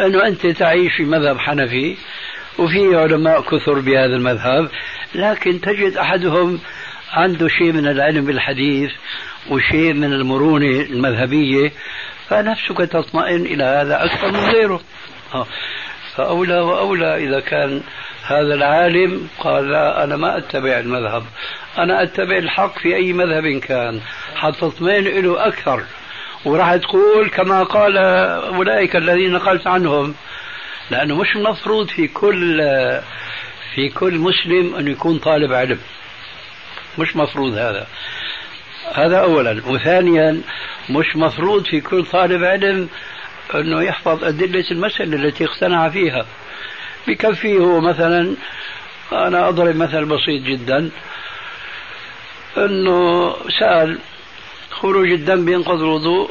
أنه 0.00 0.26
أنت 0.26 0.46
تعيش 0.46 0.92
في 0.96 1.04
مذهب 1.04 1.38
حنفي 1.38 1.96
وفي 2.58 2.96
علماء 2.96 3.40
كثر 3.40 3.80
بهذا 3.80 4.16
المذهب 4.16 4.68
لكن 5.14 5.60
تجد 5.60 5.96
أحدهم 5.96 6.58
عنده 7.12 7.48
شيء 7.48 7.72
من 7.72 7.86
العلم 7.86 8.24
بالحديث 8.24 8.90
وشيء 9.50 9.92
من 9.92 10.12
المرونة 10.12 10.80
المذهبية 10.80 11.72
فنفسك 12.28 12.78
تطمئن 12.78 13.46
إلى 13.46 13.64
هذا 13.64 14.04
أكثر 14.04 14.32
من 14.32 14.40
غيره 14.40 14.80
آه. 15.34 15.46
فأولى 16.16 16.58
وأولى 16.58 17.24
إذا 17.24 17.40
كان 17.40 17.82
هذا 18.26 18.54
العالم 18.54 19.28
قال 19.38 19.70
لا 19.70 20.04
أنا 20.04 20.16
ما 20.16 20.38
أتبع 20.38 20.78
المذهب 20.78 21.24
أنا 21.78 22.02
أتبع 22.02 22.36
الحق 22.36 22.78
في 22.78 22.96
أي 22.96 23.12
مذهب 23.12 23.58
كان 23.58 24.00
حتطمئن 24.34 25.04
له 25.04 25.46
أكثر 25.46 25.82
وراح 26.44 26.76
تقول 26.76 27.28
كما 27.28 27.62
قال 27.62 27.98
أولئك 27.98 28.96
الذين 28.96 29.32
نقلت 29.32 29.66
عنهم 29.66 30.14
لأنه 30.90 31.16
مش 31.16 31.36
مفروض 31.36 31.88
في 31.88 32.08
كل 32.08 32.58
في 33.74 33.88
كل 33.88 34.18
مسلم 34.18 34.74
أن 34.74 34.88
يكون 34.88 35.18
طالب 35.18 35.52
علم. 35.52 35.78
مش 36.98 37.16
مفروض 37.16 37.52
هذا. 37.52 37.86
هذا 38.94 39.18
أولا. 39.18 39.62
وثانيا 39.66 40.40
مش 40.90 41.16
مفروض 41.16 41.64
في 41.66 41.80
كل 41.80 42.04
طالب 42.04 42.44
علم 42.44 42.88
أنه 43.54 43.82
يحفظ 43.82 44.24
أدلة 44.24 44.64
المسألة 44.70 45.16
التي 45.16 45.44
اقتنع 45.44 45.88
فيها. 45.88 46.26
بكفيه 47.08 47.58
هو 47.58 47.80
مثلا 47.80 48.34
أنا 49.12 49.48
أضرب 49.48 49.76
مثل 49.76 50.04
بسيط 50.04 50.42
جدا. 50.42 50.90
أنه 52.56 53.34
سأل 53.60 53.98
خروج 54.70 55.10
الدم 55.12 55.44
بينقض 55.44 55.80
الوضوء؟ 55.82 56.30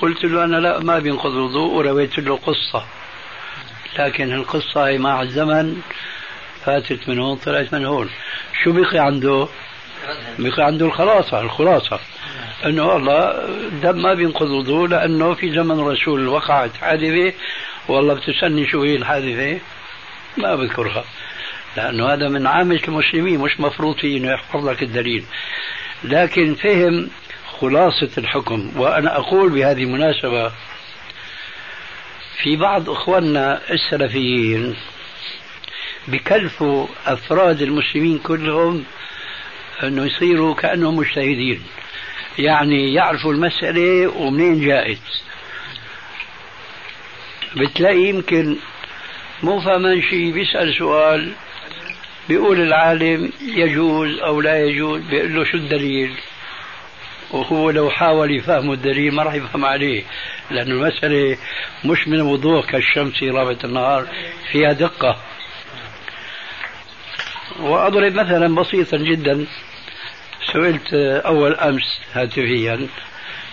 قلت 0.00 0.24
له 0.24 0.44
أنا 0.44 0.56
لا 0.56 0.78
ما 0.78 0.98
بينقض 0.98 1.30
الوضوء 1.30 1.72
ورويت 1.74 2.18
له 2.18 2.36
قصة. 2.36 2.84
لكن 3.98 4.32
القصة 4.32 4.86
هي 4.86 4.98
مع 4.98 5.22
الزمن 5.22 5.76
فاتت 6.64 7.08
من 7.08 7.18
هون 7.18 7.36
طلعت 7.36 7.74
من 7.74 7.84
هون. 7.84 8.10
شو 8.64 8.72
بقي 8.72 8.98
عنده؟ 8.98 9.48
بقي 10.38 10.62
عنده 10.62 10.86
الخلاصة 10.86 11.40
الخلاصة. 11.40 12.00
إنه 12.66 12.86
والله 12.86 13.30
الدم 13.48 14.02
ما 14.02 14.14
بينقض 14.14 14.46
الوضوء 14.46 14.88
لأنه 14.88 15.34
في 15.34 15.52
زمن 15.52 15.80
الرسول 15.80 16.28
وقعت 16.28 16.76
حادثة. 16.76 17.32
والله 17.88 18.14
بتسألني 18.14 18.66
شو 18.66 18.82
هي 18.82 18.96
الحادثة؟ 18.96 19.58
ما 20.36 20.54
بذكرها. 20.56 21.04
لأنه 21.76 22.12
هذا 22.12 22.28
من 22.28 22.46
عامة 22.46 22.80
المسلمين 22.88 23.40
مش 23.40 23.60
مفروض 23.60 23.96
فيه 23.96 24.18
أنه 24.18 24.32
يحفظ 24.32 24.68
لك 24.68 24.82
الدليل. 24.82 25.24
لكن 26.04 26.54
فهم 26.54 27.08
خلاصة 27.60 28.10
الحكم 28.18 28.72
وأنا 28.76 29.16
أقول 29.18 29.50
بهذه 29.50 29.82
المناسبة 29.82 30.52
في 32.42 32.56
بعض 32.56 32.90
إخواننا 32.90 33.60
السلفيين 33.70 34.76
بكلفوا 36.08 36.86
أفراد 37.06 37.62
المسلمين 37.62 38.18
كلهم 38.18 38.84
أنه 39.82 40.06
يصيروا 40.06 40.54
كأنهم 40.54 40.96
مجتهدين. 40.96 41.62
يعني 42.38 42.94
يعرفوا 42.94 43.32
المسألة 43.32 44.08
ومنين 44.08 44.66
جاءت. 44.66 44.98
بتلاقي 47.56 48.00
يمكن 48.02 48.56
مو 49.42 49.60
فاهمان 49.60 50.02
شيء 50.02 50.32
بيسأل 50.32 50.74
سؤال 50.78 51.32
بيقول 52.28 52.60
العالم 52.60 53.32
يجوز 53.42 54.18
أو 54.18 54.40
لا 54.40 54.64
يجوز 54.64 55.00
بيقول 55.02 55.34
له 55.34 55.44
شو 55.44 55.56
الدليل؟ 55.56 56.14
وهو 57.32 57.70
لو 57.70 57.90
حاول 57.90 58.30
يفهم 58.30 58.72
الدليل 58.72 59.14
ما 59.14 59.22
راح 59.22 59.34
يفهم 59.34 59.64
عليه. 59.64 60.04
لأن 60.50 60.70
المسألة 60.70 61.36
مش 61.84 62.08
من 62.08 62.20
وضوح 62.20 62.70
كالشمس 62.70 63.22
رابعة 63.22 63.58
النهار 63.64 64.06
فيها 64.52 64.72
دقة. 64.72 65.16
وأضرب 67.60 68.12
مثلا 68.12 68.54
بسيطا 68.54 68.96
جدا 68.96 69.46
سئلت 70.52 70.94
أول 71.24 71.54
أمس 71.54 72.00
هاتفيا 72.12 72.88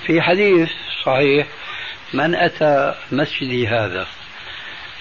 في 0.05 0.21
حديث 0.21 0.69
صحيح 1.05 1.47
من 2.13 2.36
أتى 2.36 2.95
مسجدي 3.11 3.67
هذا؟ 3.67 4.07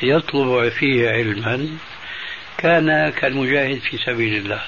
يطلب 0.02 0.68
فيه 0.68 1.08
علما 1.10 1.68
كان 2.58 3.10
كالمجاهد 3.10 3.78
في 3.78 3.96
سبيل 3.96 4.34
الله. 4.34 4.60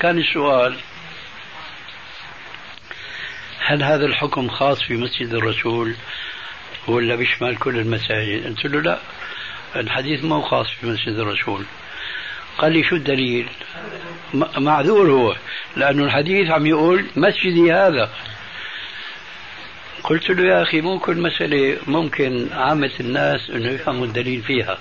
كان 0.00 0.18
السؤال 0.18 0.76
هل 3.68 3.82
هذا 3.82 4.06
الحكم 4.06 4.48
خاص 4.48 4.82
في 4.82 4.94
مسجد 4.94 5.34
الرسول 5.34 5.94
ولا 6.88 7.16
بيشمل 7.16 7.56
كل 7.56 7.78
المساجد؟ 7.78 8.46
قلت 8.46 8.66
له 8.66 8.80
لا 8.80 8.98
الحديث 9.76 10.24
مو 10.24 10.42
خاص 10.42 10.66
في 10.70 10.86
مسجد 10.86 11.18
الرسول. 11.18 11.64
قال 12.58 12.72
لي 12.72 12.84
شو 12.84 12.96
الدليل؟ 12.96 13.48
معذور 14.58 15.10
هو 15.10 15.36
لأنه 15.76 16.04
الحديث 16.04 16.50
عم 16.50 16.66
يقول 16.66 17.06
مسجدي 17.16 17.72
هذا. 17.72 18.10
قلت 20.04 20.30
له 20.30 20.44
يا 20.44 20.62
أخي 20.62 20.80
مو 20.80 20.98
كل 20.98 21.16
مسألة 21.16 21.76
ممكن 21.86 22.48
عامة 22.52 22.92
الناس 23.00 23.50
أنه 23.50 23.70
يفهموا 23.70 24.06
الدليل 24.06 24.42
فيها. 24.42 24.78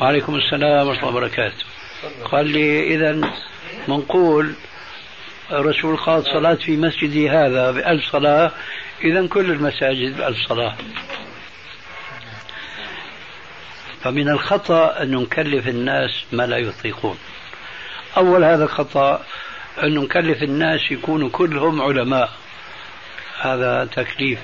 وعليكم 0.00 0.34
السلام 0.34 0.86
ورحمة 0.86 1.08
الله 1.08 1.18
وبركاته. 1.18 1.64
قال 2.24 2.46
لي 2.46 2.94
إذا 2.94 3.30
منقول 3.88 4.54
الرسول 5.52 5.96
قال 5.96 6.24
صلاة 6.24 6.54
في 6.54 6.76
مسجدي 6.76 7.30
هذا 7.30 7.70
بألف 7.70 8.12
صلاة. 8.12 8.52
إذا 9.04 9.26
كل 9.26 9.50
المساجد 9.50 10.16
بألف 10.16 10.48
صلاة. 10.48 10.76
فمن 14.02 14.28
الخطأ 14.28 15.02
أن 15.02 15.10
نكلف 15.10 15.68
الناس 15.68 16.24
ما 16.32 16.46
لا 16.46 16.56
يطيقون. 16.56 17.18
أول 18.16 18.44
هذا 18.44 18.64
الخطأ 18.64 19.22
أن 19.82 19.94
نكلف 19.94 20.42
الناس 20.42 20.80
يكونوا 20.90 21.28
كلهم 21.28 21.82
علماء. 21.82 22.30
هذا 23.40 23.88
تكليف 23.92 24.38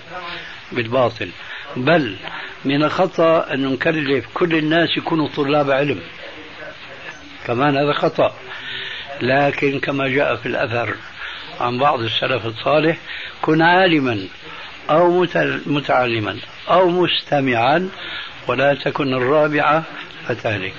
بالباطل. 0.72 1.30
بل 1.76 2.16
من 2.64 2.84
الخطأ 2.84 3.55
أن 3.55 3.66
نكلف 3.66 4.26
كل 4.34 4.57
الناس 4.57 4.96
يكونوا 4.96 5.28
طلاب 5.28 5.70
علم. 5.70 6.01
كمان 7.46 7.76
هذا 7.76 7.92
خطأ. 7.92 8.34
لكن 9.22 9.80
كما 9.80 10.08
جاء 10.08 10.36
في 10.36 10.46
الأثر 10.46 10.94
عن 11.60 11.78
بعض 11.78 12.00
السلف 12.00 12.46
الصالح 12.46 12.98
كن 13.42 13.62
عالما 13.62 14.28
أو 14.90 15.26
متعلما 15.66 16.36
أو 16.70 16.88
مستمعا 16.88 17.90
ولا 18.48 18.74
تكن 18.74 19.14
الرابعة 19.14 19.84
فتهلك 20.28 20.72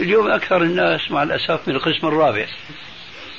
اليوم 0.00 0.30
أكثر 0.30 0.62
الناس 0.62 1.10
مع 1.10 1.22
الأسف 1.22 1.68
من 1.68 1.74
القسم 1.74 2.06
الرابع. 2.06 2.46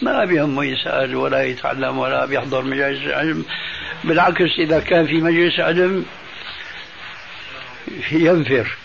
ما 0.01 0.26
بيهمه 0.26 0.66
يسأل 0.66 1.16
ولا 1.16 1.43
يتعلم 1.43 1.97
ولا 1.97 2.26
بيحضر 2.26 2.62
مجالس 2.62 3.07
علم 3.07 3.45
بالعكس 4.03 4.60
إذا 4.60 4.80
كان 4.80 5.07
في 5.07 5.22
مجلس 5.22 5.60
علم 5.60 6.05
ينفر. 8.12 8.78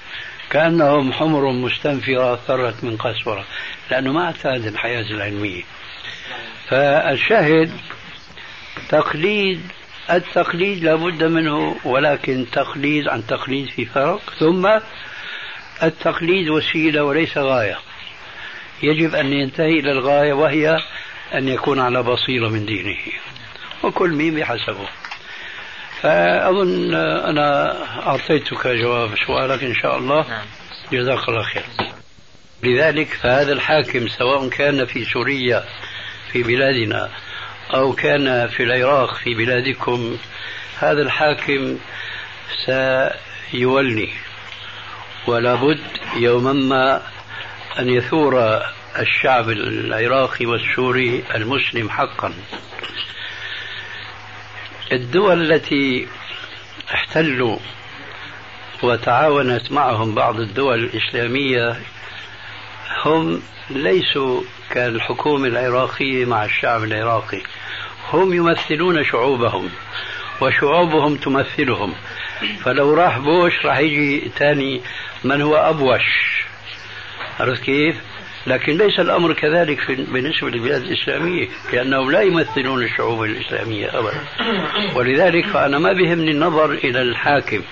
كأنهم 0.55 1.13
حمر 1.13 1.53
مستنفرة 1.53 2.37
ثرت 2.37 2.85
من 2.85 2.97
قسورة 2.97 3.45
لأنه 3.91 4.13
ما 4.13 4.25
اعتاد 4.25 4.67
الحياة 4.67 5.03
العلمية. 5.11 5.63
فالشاهد 6.69 7.71
تقليد 8.89 9.61
التقليد 10.11 10.85
لابد 10.85 11.25
منه 11.25 11.77
ولكن 11.85 12.47
تقليد 12.53 13.09
عن 13.09 13.27
تقليد 13.27 13.67
في 13.69 13.85
فرق. 13.85 14.21
ثم 14.39 14.69
التقليد 15.83 16.49
وسيلة 16.49 17.05
وليس 17.05 17.39
غاية. 17.39 17.79
يجب 18.83 19.15
أن 19.15 19.33
ينتهي 19.33 19.81
إلى 19.81 19.93
الغاية 19.93 20.33
وهي 20.33 20.79
أن 21.35 21.49
يكون 21.49 21.81
على 21.81 22.03
بصيرة 22.03 22.49
من 22.49 22.67
دينه. 22.67 22.97
وكل 23.83 24.11
مين 24.11 24.35
بحسبه 24.35 24.89
فأظن 26.05 26.95
أنا 26.95 27.77
أعطيتك 28.07 28.67
جواب 28.67 29.11
سؤالك 29.27 29.65
إن 29.65 29.75
شاء 29.75 29.99
الله. 29.99 30.29
نعم. 30.29 30.47
جزاك 30.93 31.29
الله 31.29 31.43
خير. 31.43 31.65
لذلك 32.63 33.09
فهذا 33.09 33.53
الحاكم 33.53 34.09
سواء 34.09 34.49
كان 34.49 34.85
في 34.85 35.05
سوريا 35.05 35.65
في 36.33 36.43
بلادنا 36.43 37.11
أو 37.75 37.93
كان 37.93 38.49
في 38.49 38.63
العراق 38.63 39.17
في 39.17 39.35
بلادكم 39.35 40.17
هذا 40.79 41.03
الحاكم 41.03 41.79
سيولي 42.67 44.09
ولا 45.27 45.55
بد 45.55 45.81
يوما 46.17 46.53
ما 46.53 47.03
أن 47.79 47.89
يثور 47.89 48.63
الشعب 48.99 49.51
العراقي 49.51 50.47
والسوري 50.47 51.25
المسلم 51.35 51.91
حقا. 51.91 52.35
الدول 54.93 55.53
التي 55.53 56.09
احتلوا 56.95 57.59
وتعاونت 58.83 59.73
معهم 59.73 60.15
بعض 60.15 60.41
الدول 60.41 60.85
الإسلامية 60.85 61.77
هم 63.05 63.43
ليسوا 63.71 64.43
كالحكومة 64.71 65.49
العراقية 65.49 66.25
مع 66.25 66.45
الشعب 66.45 66.85
العراقي. 66.85 67.43
هم 68.13 68.33
يمثلون 68.33 69.05
شعوبهم 69.05 69.69
وشعوبهم 70.41 71.17
تمثلهم. 71.17 71.95
فلو 72.65 72.95
راح 72.95 73.19
بوش 73.19 73.67
راح 73.67 73.79
يجي 73.79 74.31
ثاني 74.39 74.81
من 75.25 75.43
هو 75.43 75.57
أبوش. 75.57 76.45
عرفت 77.41 77.63
كيف؟ 77.63 77.97
لكن 78.47 78.77
ليس 78.77 79.01
الأمر 79.01 79.33
كذلك 79.33 79.91
بالنسبة 79.91 80.51
للبلاد 80.51 80.83
الإسلامية 80.83 81.49
لأنهم 81.73 82.11
لا 82.11 82.21
يمثلون 82.21 82.83
الشعوب 82.83 83.23
الإسلامية 83.23 83.99
أبدا. 83.99 84.21
ولذلك 84.95 85.47
فأنا 85.47 85.79
ما 85.79 85.93
بهمني 85.93 86.31
النظر 86.31 86.71
إلى 86.71 87.03
الحاكم 87.03 87.63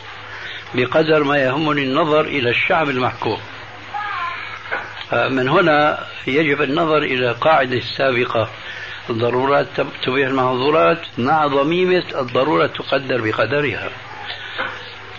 بقدر 0.75 1.25
ما 1.25 1.39
يهمني 1.39 1.83
النظر 1.83 2.21
إلى 2.21 2.51
الشعب 2.51 2.91
المحكوم. 2.91 3.39
من 5.13 5.49
هنا 5.49 6.07
يجب 6.27 6.63
النظر 6.63 7.03
إلى 7.03 7.33
قاعدة 7.33 7.81
سابقة 7.81 8.51
الضرورات 9.11 9.67
تبيح 10.03 10.29
المحظورات 10.29 10.99
مع 11.19 11.47
ضميمة 11.47 12.05
الضرورة 12.19 12.67
تقدر 12.67 13.21
بقدرها. 13.21 13.91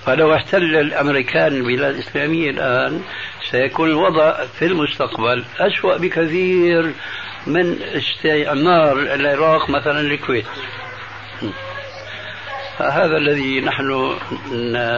فلو 0.05 0.35
احتل 0.35 0.75
الأمريكان 0.75 1.47
البلاد 1.47 1.95
الإسلامية 1.95 2.49
الآن 2.49 3.01
سيكون 3.53 3.89
الوضع 3.89 4.45
في 4.45 4.65
المستقبل 4.65 5.45
أسوأ 5.59 5.97
بكثير 5.97 6.93
من 7.47 7.81
استعمار 7.81 8.99
العراق 8.99 9.69
مثلا 9.69 9.99
الكويت. 9.99 10.45
هذا 12.77 13.17
الذي 13.17 13.61
نحن 13.61 14.17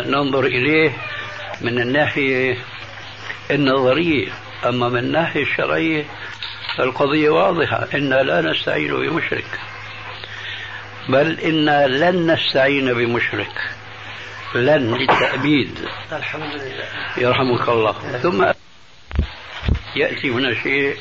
ننظر 0.08 0.46
إليه 0.46 0.92
من 1.62 1.82
الناحية 1.82 2.58
النظرية. 3.52 4.32
أما 4.66 4.90
من 4.90 5.00
الناحية 5.00 5.44
الشرعية 5.44 6.06
القضية 6.80 7.30
واضحة 7.30 7.88
إنا 7.94 8.24
لا 8.24 8.42
نستعين 8.42 8.96
بمشرك 8.96 9.60
بل 11.10 11.40
إنا 11.40 11.88
لن 11.88 12.32
نستعين 12.32 12.94
بمشرك. 12.94 13.62
لن 14.56 14.96
للتأبيد. 14.96 15.80
الحمد 16.12 16.54
لله. 16.54 16.86
يرحمك 17.18 17.70
الله. 17.70 17.92
ثم 18.18 18.46
يأتي 19.96 20.30
هنا 20.30 20.64
شيء 20.64 20.98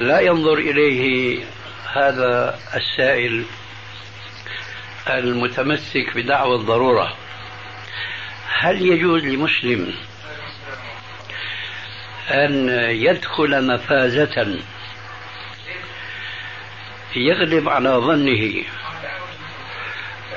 لا 0.00 0.20
ينظر 0.20 0.54
إليه 0.54 1.44
هذا 1.92 2.58
السائل 2.74 3.44
المتمسك 5.08 6.16
بدعوى 6.16 6.56
الضرورة. 6.56 7.16
هل 8.58 8.82
يجوز 8.82 9.24
لمسلم 9.24 9.94
أن 12.30 12.68
يدخل 12.90 13.66
مفازة 13.74 14.58
يغلب 17.16 17.68
على 17.68 17.90
ظنه 17.90 18.64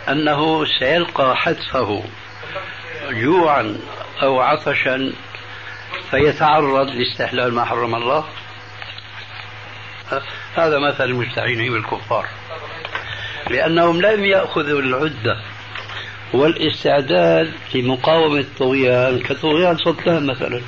أنه 0.10 0.66
سيلقى 0.80 1.36
حتفه 1.36 2.04
جوعا 3.12 3.78
أو 4.24 4.40
عطشا 4.40 5.14
فيتعرض 6.12 6.88
لاستحلال 6.88 7.54
ما 7.54 7.66
حرم 7.66 7.96
الله. 7.96 8.26
هذا 10.56 10.80
مثل 10.80 11.04
المستعينين 11.04 11.74
بالكفار 11.74 12.28
لأنهم 13.50 14.02
لم 14.02 14.26
يأخذوا 14.26 14.82
العدة 14.82 15.38
والاستعداد 16.34 17.54
لمقاومة 17.76 18.40
الطغيان 18.40 19.20
كطغيان 19.20 19.78
صدام 19.78 20.28
مثلا. 20.28 20.62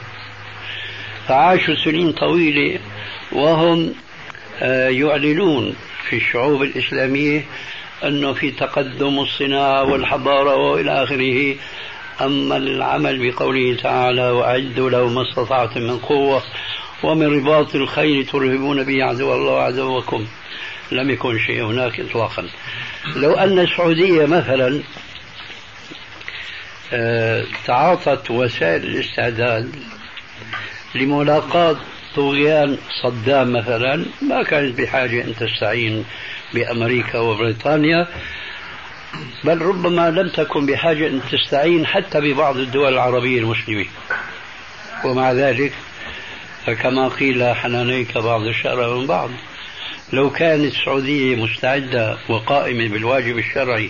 فعاشوا 1.28 1.76
سنين 1.76 2.12
طويلة 2.12 2.80
وهم 3.32 3.94
آه، 4.62 4.90
يعلنون 4.90 5.76
في 6.10 6.16
الشعوب 6.16 6.64
الإسلامية 6.64 7.46
أنه 8.04 8.34
في 8.34 8.52
تقدم 8.52 9.20
الصناعة 9.20 9.84
والحضارة 9.84 10.56
وإلى 10.56 11.04
آخره. 11.04 11.56
أما 12.22 12.58
العمل 12.58 13.32
بقوله 13.32 13.76
تعالى 13.76 14.30
وأعدوا 14.30 14.90
له 14.90 15.08
ما 15.10 15.30
استطعتم 15.30 15.82
من 15.82 15.98
قوة 15.98 16.44
ومن 17.04 17.28
رباط 17.38 17.76
الخيل 17.76 18.26
ترهبون 18.26 18.84
به 18.84 19.04
عدو 19.04 19.34
الله 19.36 19.52
وعدوكم 19.52 20.28
لم 20.92 21.10
يكن 21.10 21.40
شيء 21.40 21.64
هناك 21.64 22.00
إطلاقا. 22.00 22.50
لو 23.16 23.34
أن 23.34 23.60
السعودية 23.60 24.26
مثلا 24.26 24.82
آه، 26.94 27.46
تعاطت 27.66 28.32
وسائل 28.32 28.84
الاستعداد 28.84 29.76
لملاقاة 30.96 31.78
طغيان 32.16 32.78
صدام 33.04 33.54
مثلا 33.54 34.06
ما 34.22 34.44
كانت 34.44 34.82
بحاجة 34.82 35.24
أن 35.24 35.36
تستعين 35.36 36.06
بأمريكا 36.54 37.20
وبريطانيا 37.20 38.08
بل 39.44 39.62
ربما 39.62 40.12
لم 40.12 40.30
تكن 40.30 40.66
بحاجة 40.66 41.08
أن 41.08 41.22
تستعين 41.32 41.86
حتى 41.86 42.20
ببعض 42.22 42.58
الدول 42.58 42.94
العربية 42.94 43.40
المسلمة 43.40 43.86
ومع 45.06 45.32
ذلك 45.32 45.74
فكما 46.66 47.08
قيل 47.08 47.56
حنانيك 47.56 48.18
بعض 48.18 48.42
الشر 48.42 48.98
من 48.98 49.08
بعض. 49.08 49.30
لو 50.14 50.30
كانت 50.30 50.74
السعودية 50.74 51.36
مستعدة 51.36 52.18
وقائمة 52.30 52.88
بالواجب 52.88 53.38
الشرعي 53.38 53.90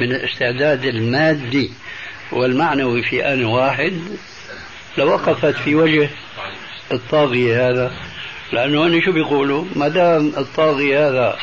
من 0.00 0.12
الاستعداد 0.12 0.84
المادي 0.84 1.70
والمعنوي 2.32 3.02
في 3.02 3.24
آن 3.32 3.44
واحد 3.44 3.92
لوقفت 4.98 5.54
في 5.54 5.74
وجه 5.74 6.10
الطاغية 6.92 7.70
هذا. 7.70 7.92
لأنه 8.52 8.86
هن 8.86 9.00
شو 9.02 9.12
بيقولوا؟ 9.12 9.64
ما 9.76 9.88
دام 9.88 10.32
الطاغية 10.38 11.08
هذا 11.08 11.38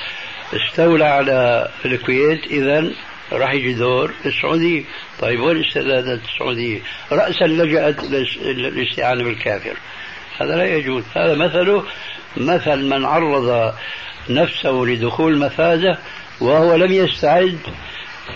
استولى 0.53 1.06
على 1.06 1.70
الكويت 1.86 2.45
إذا 2.47 2.91
راح 3.32 3.53
يجي 3.53 3.74
دور 3.74 4.12
السعودية 4.26 4.84
طيب 5.20 5.39
وين 5.39 5.66
استعدادات 5.66 6.20
السعودية؟ 6.24 6.80
رأسا 7.12 7.43
لجأت 7.43 8.03
للاستعانة 8.43 9.24
بالكافر. 9.24 9.78
هذا 10.41 10.56
لا 10.56 10.76
يجوز. 10.76 11.03
هذا 11.16 11.36
مثله 11.36 11.84
مثل 12.38 12.78
من 12.78 13.06
عرض 13.06 13.74
نفسه 14.30 14.72
لدخول 14.72 15.38
مفازة 15.38 15.97
وهو 16.41 16.76
لم 16.76 16.91
يستعد 16.91 17.60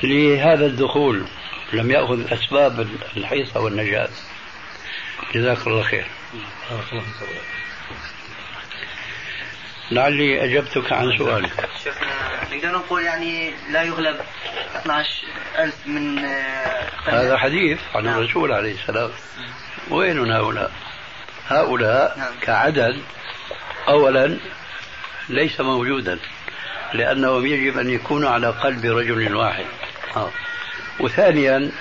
لهذا 0.04 0.66
الدخول 0.66 1.26
لم 1.74 1.92
يأخذ 1.92 2.34
أسباب 2.34 2.88
الحيطة 3.18 3.60
والنجاة. 3.60 4.10
جزاك 5.36 5.68
الله 5.68 5.82
خير. 5.82 6.06
لعلي 9.92 10.44
أجبتك 10.44 10.94
عن 10.94 11.18
سؤالك 11.18 11.70
شيخنا 11.84 12.08
نقدر 12.52 12.72
نقول 12.72 13.04
يعني 13.04 13.52
لا 13.72 13.84
يغلب 13.84 14.16
12 14.76 15.10
ألف 15.58 15.88
من 15.88 16.26
آه، 16.26 16.88
هذا 17.06 17.38
حديث 17.38 17.80
عن 17.96 18.04
نعم. 18.04 18.18
الرسول 18.18 18.52
عليه 18.52 18.74
السلام. 18.74 19.10
وين 19.90 20.32
هؤلاء؟ 20.32 20.72
هؤلاء 21.48 22.18
نعم. 22.18 22.32
كعدد 22.42 23.02
أولا 23.88 24.38
ليس 25.30 25.62
موجودا 25.62 26.20
لأنهم 26.94 27.46
يجب 27.46 27.78
أن 27.78 27.90
يكونوا 27.90 28.30
على 28.30 28.48
قلب 28.48 28.86
رجل 28.86 29.36
واحد. 29.36 29.66
آه. 30.16 30.32
وثانيا 31.00 31.72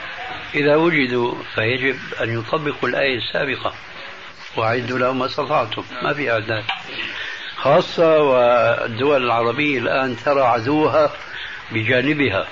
إذا 0.54 0.76
وجدوا 0.76 1.34
فيجب 1.54 1.98
أن 2.20 2.38
يطبقوا 2.38 2.88
الآية 2.88 3.18
السابقة. 3.18 3.74
وأعدوا 4.56 4.98
لهم 4.98 5.18
ما 5.18 5.26
استطعتم. 5.26 5.84
ما 6.02 6.14
في 6.14 6.32
أعداد 6.32 6.64
خاصة 7.62 8.18
والدول 8.18 9.24
العربية 9.24 9.78
الآن 9.78 10.16
ترى 10.16 10.40
عدوها 10.40 11.12
بجانبها 11.72 12.48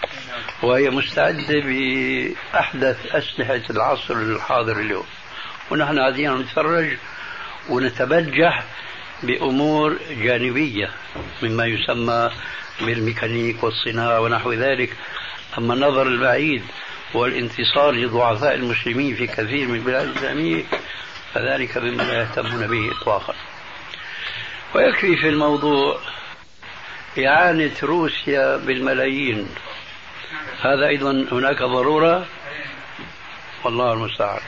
وهي 0.62 0.90
مستعدة 0.90 1.60
بأحدث 1.60 3.14
أسلحة 3.14 3.60
العصر 3.70 4.14
الحاضر 4.14 4.80
اليوم. 4.80 5.06
ونحن 5.70 5.98
قاعدين 5.98 6.34
نتفرج 6.34 6.96
ونتبجح 7.68 8.64
بأمور 9.22 9.98
جانبية 10.10 10.90
مما 11.42 11.66
يسمى 11.66 12.30
بالميكانيك 12.80 13.64
والصناعة 13.64 14.20
ونحو 14.20 14.52
ذلك. 14.52 14.96
أما 15.58 15.74
النظر 15.74 16.06
البعيد 16.06 16.62
والانتصار 17.14 17.90
لضعفاء 17.90 18.54
المسلمين 18.54 19.14
في 19.14 19.26
كثير 19.26 19.68
من 19.68 19.74
البلاد 19.74 20.08
الإسلامية 20.08 20.64
فذلك 21.34 21.76
مما 21.76 22.02
لا 22.02 22.20
يهتمون 22.20 22.66
به 22.66 22.90
إطلاقا. 23.00 23.34
ويكفي 24.74 25.16
في 25.16 25.28
الموضوع 25.28 25.98
إعانة 27.18 27.72
روسيا 27.82 28.56
بالملايين. 28.56 29.48
هذا 30.60 30.86
أيضا 30.86 31.26
هناك 31.32 31.62
ضرورة 31.62 32.26
والله 33.64 33.92
المستعان. 33.92 34.40